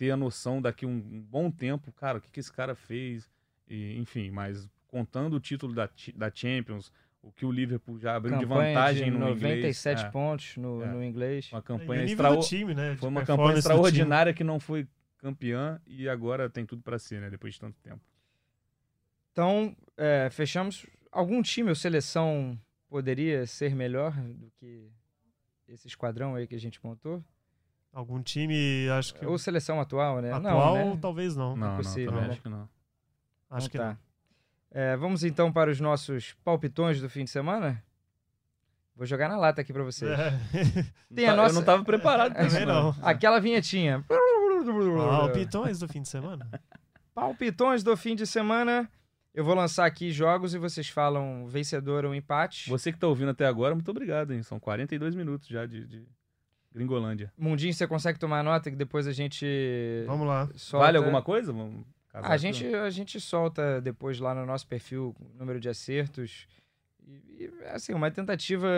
[0.00, 3.28] ter a noção daqui um, um bom tempo, cara, o que, que esse cara fez,
[3.68, 6.90] e, enfim, mas contando o título da, da Champions,
[7.20, 10.56] o que o Liverpool já abriu de Campanha vantagem de no 97 inglês, é, pontos
[10.56, 10.86] no, É.
[10.86, 11.52] no inglês.
[11.52, 12.92] uma campanha extraor- do time, né?
[12.94, 14.88] de foi uma campanha extraordinária que não foi
[15.18, 18.00] campeã e agora tem tudo para ser, né, depois de tanto tempo.
[19.32, 20.86] Então, é, fechamos.
[21.12, 24.90] Algum time ou seleção poderia ser melhor do que
[25.68, 27.22] esse esquadrão aí que a gente montou?
[27.92, 30.32] Algum time, acho que Ou seleção atual, né?
[30.32, 30.98] atual, não, né?
[31.02, 31.56] talvez não.
[31.56, 32.32] Não, possível, não, também né?
[32.34, 32.68] acho que não.
[33.50, 33.84] Acho Então que tá.
[33.90, 33.98] não.
[34.72, 37.82] É, vamos então para os nossos palpitões do fim de semana?
[38.94, 40.10] Vou jogar na lata aqui para vocês.
[40.10, 40.30] É.
[41.12, 42.92] Tem Tá- a nossa- Eu não tava preparado pra isso, Também não.
[42.92, 42.96] não.
[43.08, 44.04] Aquela vinhetinha.
[44.08, 46.48] Palpitões do fim de semana.
[47.14, 48.88] Palpitões do fim de semana.
[49.34, 52.68] Eu vou lançar aqui jogos e vocês falam vencedor ou empate.
[52.68, 54.42] Você que tá ouvindo até agora, muito obrigado, hein?
[54.42, 56.04] São 42 minutos já de, de
[56.72, 57.32] Gringolândia.
[57.36, 59.46] Mundinho, você consegue tomar nota que depois a gente
[60.06, 60.48] Vamos lá.
[60.54, 60.86] solta.
[60.86, 61.52] Vale alguma coisa?
[61.52, 66.46] Vamos A gente, a gente solta depois lá no nosso perfil o número de acertos.
[67.06, 68.68] E, e, assim, uma tentativa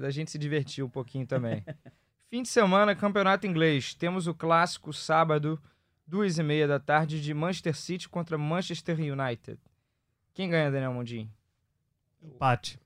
[0.00, 1.64] da gente se divertir um pouquinho também.
[2.28, 3.94] Fim de semana, campeonato inglês.
[3.94, 5.58] Temos o clássico sábado,
[6.06, 9.58] duas e meia da tarde, de Manchester City contra Manchester United.
[10.34, 11.30] Quem ganha, Daniel Mundinho?
[12.22, 12.78] Empate.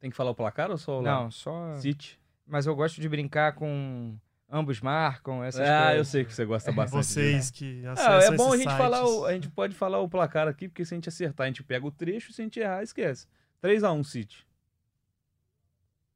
[0.00, 1.20] Tem que falar o placar ou só o lá?
[1.20, 1.74] Não, só.
[1.74, 2.18] City.
[2.46, 4.16] Mas eu gosto de brincar com
[4.50, 6.08] ambos marcam, essas Ah, eu coisas.
[6.08, 7.00] sei que você gosta bastante.
[7.02, 7.14] disso.
[7.14, 9.12] Vocês que Ah, acessam é bom a gente falar, sites.
[9.14, 11.62] o, a gente pode falar o placar aqui, porque se a gente acertar, a gente
[11.62, 13.26] pega o trecho, se a gente errar, esquece.
[13.62, 14.46] 3x1 City.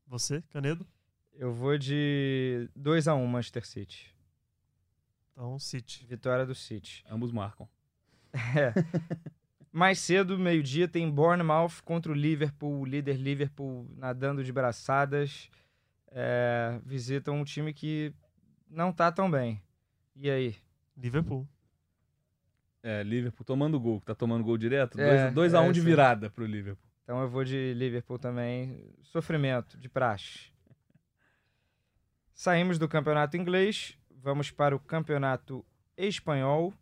[0.06, 0.86] Você, Canedo?
[1.34, 4.14] Eu vou de 2 a 1 Manchester City.
[5.32, 6.04] Então, City.
[6.06, 7.04] Vitória do City.
[7.08, 7.68] Ambos marcam.
[8.32, 8.72] É.
[9.70, 15.48] Mais cedo, meio-dia, tem Bournemouth contra o Liverpool, o líder Liverpool nadando de braçadas.
[16.10, 18.12] É, visitam um time que
[18.68, 19.62] não tá tão bem.
[20.16, 20.56] E aí?
[20.96, 21.46] Liverpool.
[22.82, 25.00] É, Liverpool tomando gol, que tá tomando gol direto.
[25.00, 25.84] É, 2x1 é de isso aí.
[25.84, 26.88] virada pro Liverpool.
[27.02, 28.84] Então eu vou de Liverpool também.
[29.02, 30.52] Sofrimento, de praxe.
[32.34, 35.64] Saímos do campeonato inglês, vamos para o campeonato
[35.96, 36.72] espanhol.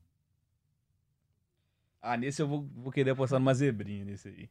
[2.02, 4.50] Ah, nesse eu vou, vou querer apostar numa zebrinha nesse aí.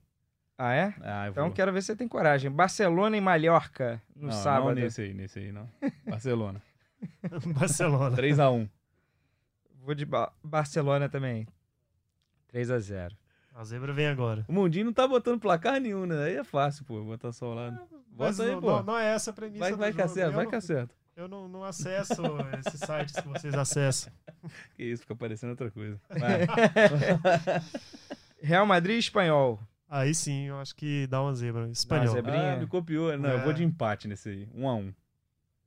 [0.58, 0.94] Ah, é?
[1.02, 1.54] Ah, Então vou.
[1.54, 2.50] quero ver se você tem coragem.
[2.50, 4.68] Barcelona e Mallorca no não, sábado.
[4.68, 5.70] Não nesse aí, nesse aí não.
[6.08, 6.62] Barcelona.
[7.58, 8.16] Barcelona.
[8.16, 8.70] 3x1.
[9.84, 11.48] Vou de Ba- Barcelona também.
[12.48, 13.16] 3 a 0
[13.54, 14.46] A zebra vem agora.
[14.48, 16.24] O Mundinho não tá botando placar nenhum, né?
[16.24, 17.04] Aí é fácil, pô.
[17.04, 17.72] Botar só lá.
[18.18, 18.72] Mas Bota aí, não, pô.
[18.78, 20.56] não, não é essa a premissa vai do vai que acerta, Eu vai não- que
[20.56, 20.96] acerta.
[21.18, 22.22] Eu não, não acesso
[22.66, 24.12] esses sites que vocês acessam.
[24.76, 26.00] Que isso, fica parecendo outra coisa.
[28.42, 29.60] Real Madrid e Espanhol.
[29.90, 31.70] Aí sim, eu acho que dá uma zebra.
[31.70, 32.08] Espanhol.
[32.08, 32.32] zebra.
[32.32, 32.54] Zebrinha.
[32.54, 33.18] Ah, me copiou.
[33.18, 33.44] Não, eu É.
[33.44, 34.46] vou de empate nesse aí.
[34.54, 34.94] 1x1.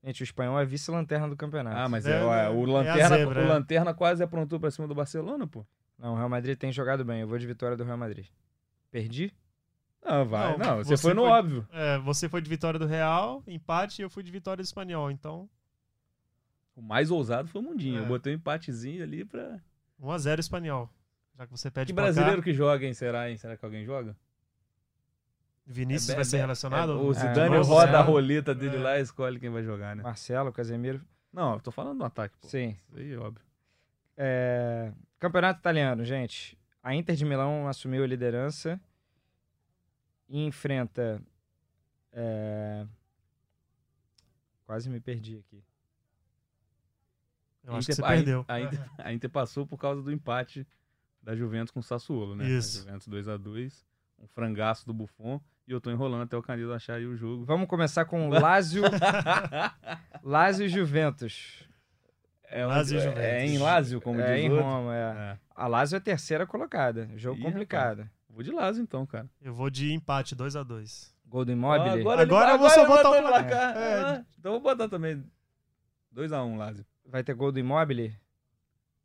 [0.04, 1.76] Gente, o espanhol é vice-lanterna do campeonato.
[1.76, 3.48] Ah, mas É, é, é, o, é a Lanterna, zebra, o é.
[3.48, 5.64] Lanterna quase aprontou pra cima do Barcelona, pô.
[5.98, 7.20] Não, o Real Madrid tem jogado bem.
[7.20, 8.26] Eu vou de vitória do Real Madrid.
[8.90, 9.32] Perdi?
[10.04, 10.52] Não, vai.
[10.56, 11.68] Não, Não, você, você foi no foi- óbvio.
[11.72, 15.10] É, você foi de vitória do Real, empate, e eu fui de vitória do Espanhol.
[15.10, 15.48] Então,
[16.76, 17.98] O mais ousado foi o Mundinho.
[17.98, 18.02] É.
[18.02, 19.58] Eu botei um empatezinho ali pra.
[20.00, 20.88] 1x0 Espanhol.
[21.38, 22.92] Já que você pede Que brasileiro que joga, hein?
[22.92, 23.36] Será, hein?
[23.36, 24.16] Será que alguém joga?
[25.64, 26.92] Vinícius É, vai ser é, relacionado?
[26.92, 28.80] é, o É, Zidane roda a roleta dele É.
[28.80, 30.02] lá e escolhe quem vai jogar, né?
[30.02, 31.00] Marcelo, Casemiro.
[31.32, 32.48] Não, eu tô falando do ataque, pô.
[32.48, 32.76] Sim.
[32.88, 33.44] Isso aí, óbvio.
[34.16, 36.58] É, Campeonato italiano, gente.
[36.82, 38.80] A Inter de Milão assumiu a liderança
[40.28, 41.22] e enfrenta.
[42.12, 42.84] é,
[44.64, 45.62] Quase me perdi aqui.
[47.64, 48.44] Eu acho que você a, Inter- perdeu.
[48.48, 50.66] A Inter, a Inter passou por causa do empate
[51.28, 52.48] da Juventus com o Sassuolo, né?
[52.48, 52.78] Isso.
[52.78, 53.84] A Juventus 2x2,
[54.18, 55.38] um frangaço do Buffon.
[55.66, 57.44] E eu tô enrolando até o Candido achar aí o jogo.
[57.44, 58.82] Vamos começar com Lazio,
[60.24, 61.64] Lazio e Juventus.
[62.44, 63.24] É, Lazio onde- Juventus.
[63.30, 64.64] é em Lazio, como é diz em outro.
[64.64, 65.00] Roma, é.
[65.00, 65.38] É.
[65.54, 67.10] A Lazio é a terceira colocada.
[67.16, 68.08] Jogo Ih, complicado.
[68.30, 69.28] Vou de Lazio então, cara.
[69.42, 71.12] Eu vou de empate, 2x2.
[71.26, 71.90] Gol do Immobile.
[72.08, 73.76] Ah, Agora ele- eu vou só botar o placar.
[73.76, 73.94] É.
[74.02, 75.22] Ah, então vou botar também
[76.14, 76.86] 2x1, Lazio.
[77.04, 78.16] Vai ter gol do Immobile?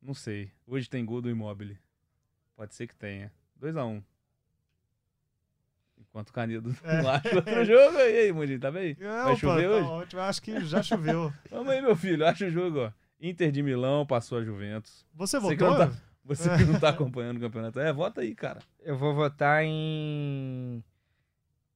[0.02, 0.50] Não sei.
[0.66, 1.78] Hoje tem gol do Immobile.
[2.56, 3.32] Pode ser que tenha.
[3.62, 4.04] 2x1.
[6.00, 7.02] Enquanto o Canido É.
[7.02, 7.98] não acha outro jogo.
[7.98, 8.96] E aí, Mundinho, tá bem?
[9.00, 9.88] Não, Vai chover tá hoje?
[9.88, 10.22] ótimo.
[10.22, 11.34] Eu acho que já choveu.
[11.50, 12.26] Vamos aí, meu filho.
[12.26, 12.92] Acha o jogo, ó.
[13.20, 15.06] Inter de Milão passou a Juventus.
[15.14, 15.78] Você Você votou?
[15.80, 17.80] não tá- Você que não tá acompanhando o campeonato.
[17.80, 18.60] É, vota aí, cara.
[18.82, 20.84] Eu vou votar em.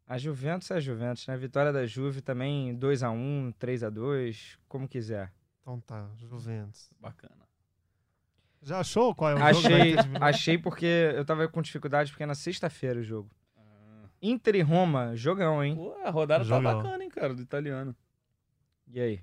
[0.06, 1.36] A Juventus é a Juventus, né?
[1.36, 5.32] Vitória da Juve também 2x1, 3x2, como quiser.
[5.62, 6.90] Então tá, Juventus.
[7.00, 7.47] Bacana.
[8.62, 10.06] Já achou qual é o jogo Achei, Milão?
[10.24, 10.86] achei porque
[11.16, 13.30] eu tava com dificuldade, porque é na sexta-feira o jogo.
[13.56, 14.08] Ah.
[14.22, 15.76] Inter e Roma, jogão, hein?
[15.76, 16.64] Pô, a rodada Jogão.
[16.64, 17.96] tá bacana, hein, cara, do italiano.
[18.88, 19.22] E aí?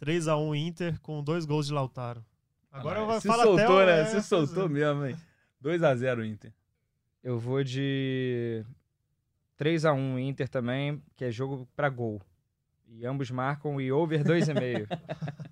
[0.00, 2.24] 3x1 Inter com dois gols de Lautaro.
[2.70, 4.04] Agora eu Ah, vou Se falar soltou, até o- né?
[4.06, 5.16] Se soltou mesmo, hein?
[5.62, 6.52] 2x0 Inter.
[7.22, 8.64] Eu vou de
[9.58, 12.20] 3x1 Inter também, que é jogo pra gol.
[12.88, 14.86] E ambos marcam e over 2,5.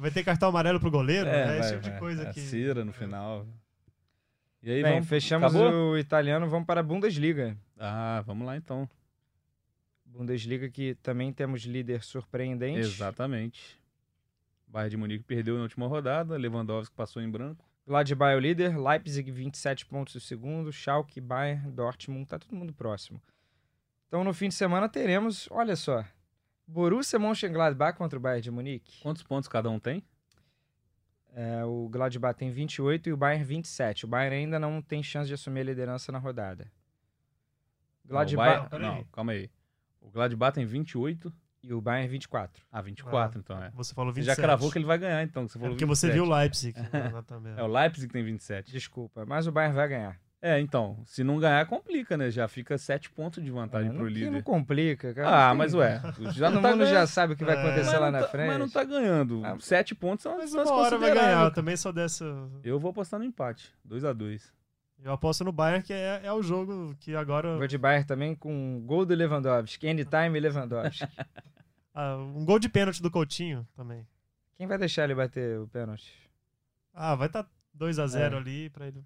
[0.00, 1.28] Vai ter cartão amarelo pro goleiro?
[1.28, 1.98] É, vai, esse tipo de vai.
[1.98, 2.40] coisa A que.
[2.40, 3.46] cera no final.
[4.62, 5.08] E aí, Bem, vamos...
[5.08, 5.92] fechamos Acabou?
[5.92, 7.54] o italiano, vamos para a Bundesliga.
[7.78, 8.88] Ah, vamos lá então.
[10.06, 12.80] Bundesliga que também temos líder surpreendente.
[12.80, 13.78] Exatamente.
[14.66, 17.62] Bayern de Munique perdeu na última rodada, Lewandowski passou em branco.
[17.86, 22.72] Gladbach é o líder, Leipzig 27 pontos o segundo, Schalke, Bayern, Dortmund, tá todo mundo
[22.72, 23.20] próximo.
[24.08, 26.04] Então no fim de semana teremos, olha só,
[26.70, 29.00] Borussia Mönchengladbach contra o Bayern de Munique.
[29.02, 30.02] Quantos pontos cada um tem?
[31.32, 34.04] É, o Gladbach tem 28 e o Bayern 27.
[34.04, 36.70] O Bayern ainda não tem chance de assumir a liderança na rodada.
[38.04, 38.96] Gladbach Bayern- Não, peraí.
[38.98, 39.50] Não, calma aí.
[40.00, 41.32] O Gladbach tem 28.
[41.62, 42.64] e o Bayern 24.
[42.72, 43.70] Ah, 24 Ah, então é.
[43.72, 44.36] Você falou Você 27.
[44.36, 45.44] já cravou que ele vai ganhar então.
[45.46, 46.14] que Você É falou porque você 27.
[46.14, 46.74] viu o Leipzig.
[47.58, 48.72] É o Leipzig que tem 27.
[48.72, 50.18] Desculpa, mas o Bayern vai ganhar.
[50.42, 52.30] É, então, se não ganhar, complica, né?
[52.30, 54.30] Já fica 7 pontos de vantagem É, pro líder.
[54.30, 55.50] não complica, cara.
[55.50, 56.00] Ah, mas ué,
[56.32, 57.60] já Todo não tá mundo já sabe o que vai É.
[57.60, 58.48] acontecer mas lá na tá- frente.
[58.48, 59.42] Mas não tá ganhando.
[59.44, 59.56] Ah.
[59.60, 61.44] 7 pontos são Mas uma hora vai ganhar.
[61.44, 62.24] Eu também sou dessa.
[62.64, 63.70] Eu vou apostar no empate.
[63.86, 64.50] 2x2.
[65.02, 67.56] Eu aposto no Bayern, que é, é o jogo que agora.
[67.58, 69.88] Vou de Bayern também com gol do Lewandowski.
[69.88, 71.04] Anytime Lewandowski.
[71.92, 74.06] Ah, um gol de pênalti do Coutinho também.
[74.56, 76.14] Quem vai deixar ele bater o pênalti?
[76.94, 78.36] Ah, vai estar tá 2x0 É.
[78.36, 79.04] ali pra ele.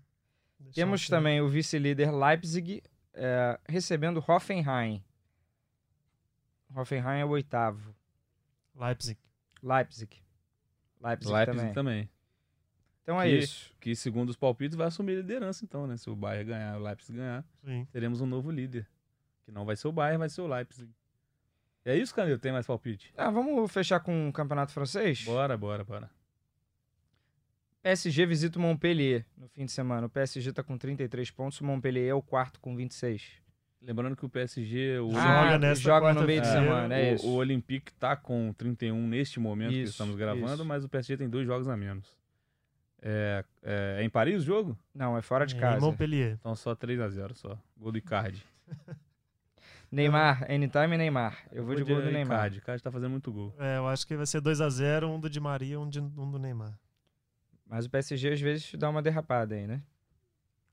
[0.72, 5.02] Temos também o vice-líder Leipzig é, recebendo Hoffenheim.
[6.74, 7.94] Hoffenheim é o oitavo.
[8.74, 9.18] Leipzig.
[9.62, 10.22] Leipzig.
[11.00, 11.72] Leipzig, Leipzig também.
[11.74, 12.10] também.
[13.02, 13.74] Então é Que- isso.
[13.78, 15.96] Que, segundo os palpites, vai assumir a liderança, então, né?
[15.96, 17.86] Se o Bayern ganhar, o Leipzig ganhar, Sim.
[17.92, 18.88] teremos um novo líder.
[19.44, 20.90] Que não vai ser o Bayern, vai ser o Leipzig.
[21.84, 22.38] É isso, Canil?
[22.38, 23.12] Tem mais palpite?
[23.14, 25.22] Ah, vamos fechar com o campeonato francês?
[25.24, 26.10] Bora, bora, bora.
[27.84, 30.06] PSG visita o Montpellier no fim de semana.
[30.06, 33.22] O PSG tá com 33 pontos, o Montpellier é o quarto com 26.
[33.82, 37.14] Lembrando que o PSG, o, Joga Ah, nessa joga no meio de semana, é o,
[37.16, 37.28] isso.
[37.28, 40.64] o Olympique tá com 31 neste momento que Isso, estamos gravando, isso.
[40.64, 42.08] mas o PSG tem dois jogos a menos.
[43.02, 44.78] É, é, é em Paris o jogo?
[44.94, 45.84] Não, é fora de Em casa.
[45.84, 46.38] Montpellier.
[46.40, 47.58] Então só 3x0 só.
[47.76, 48.42] Gol do Icardi.
[49.92, 51.44] Neymar, anytime Neymar.
[51.52, 52.38] Eu vou de gol do Neymar.
[52.38, 52.58] Icardi.
[52.58, 53.54] Icardi tá fazendo muito gol.
[53.58, 56.38] É, eu acho que vai ser 2x0, um do Di Maria um, de, um do
[56.38, 56.72] Neymar.
[57.66, 59.82] Mas o PSG às vezes dá uma derrapada aí, né?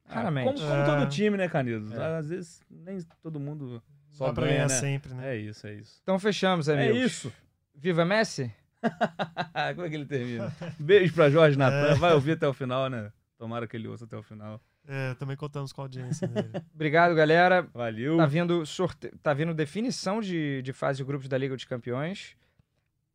[0.06, 0.56] Raramente.
[0.62, 0.86] Como, como É.
[0.86, 1.94] todo time, né, Canido?
[1.94, 2.18] É.
[2.18, 4.76] Às vezes nem todo mundo só Dá pra ganha, ganhar né?
[4.76, 5.36] sempre, né?
[5.36, 6.00] É isso, é isso.
[6.04, 6.98] Então fechamos, amigos.
[6.98, 7.34] É isso.
[7.74, 8.54] Viva Messi?
[9.76, 10.52] Como é que ele termina?
[10.80, 11.92] Beijo pra Jorge Natan.
[11.92, 11.96] É.
[11.96, 13.12] Vai ouvir até o final, né?
[13.38, 14.60] Tomara que ele ouça até o final.
[14.88, 16.50] É, também contamos com a audiência dele.
[16.74, 17.62] Obrigado, galera.
[17.74, 18.18] Valeu.
[18.18, 19.10] Tá vindo, sorte...
[19.22, 22.36] tá vindo definição de, de fase de grupos da Liga dos Campeões.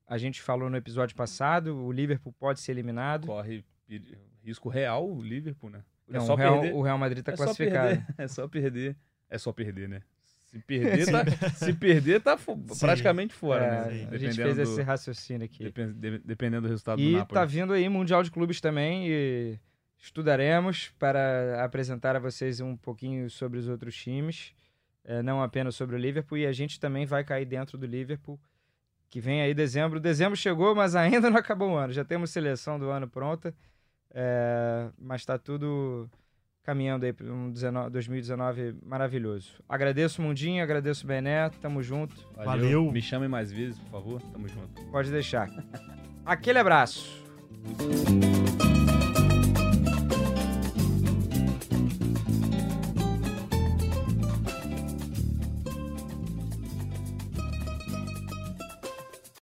[0.06, 3.26] A gente falou no episódio passado, o Liverpool pode ser eliminado.
[3.26, 3.64] Corre
[4.44, 5.82] risco real o Liverpool, né?
[6.08, 6.76] Não, é só o, Real, perder.
[6.76, 7.88] o Real Madrid tá é só classificado.
[7.88, 8.06] perder.
[8.18, 8.96] É só perder.
[9.28, 10.02] é só perder, né?
[10.44, 13.70] Se perder, tá, se perder, tá fo- praticamente fora, É,
[14.04, 14.08] né?
[14.12, 15.64] a gente fez do- esse raciocínio aqui.
[15.64, 17.34] depen- de- dependendo do resultado do E Napoli.
[17.40, 19.58] tá vindo aí Mundial de Clubes também e
[19.98, 24.54] estudaremos para apresentar a vocês um pouquinho sobre os outros times,
[25.04, 28.40] eh, não apenas sobre o Liverpool, e a gente também vai cair dentro do Liverpool,
[29.08, 30.00] que vem aí dezembro.
[30.00, 31.92] Dezembro chegou, mas ainda não acabou o ano.
[31.92, 33.54] Já temos seleção do ano pronta,
[34.12, 36.08] eh, mas está tudo
[36.62, 39.62] caminhando aí para um 19 2019 maravilhoso.
[39.68, 42.90] Agradeço Mundinho, agradeço Bené, tamo junto, Valeu.
[42.90, 44.22] Me chamem mais vezes, por favor.
[44.32, 44.82] Tamo junto.
[44.90, 45.48] pode deixar.
[46.24, 47.24] Aquele abraço.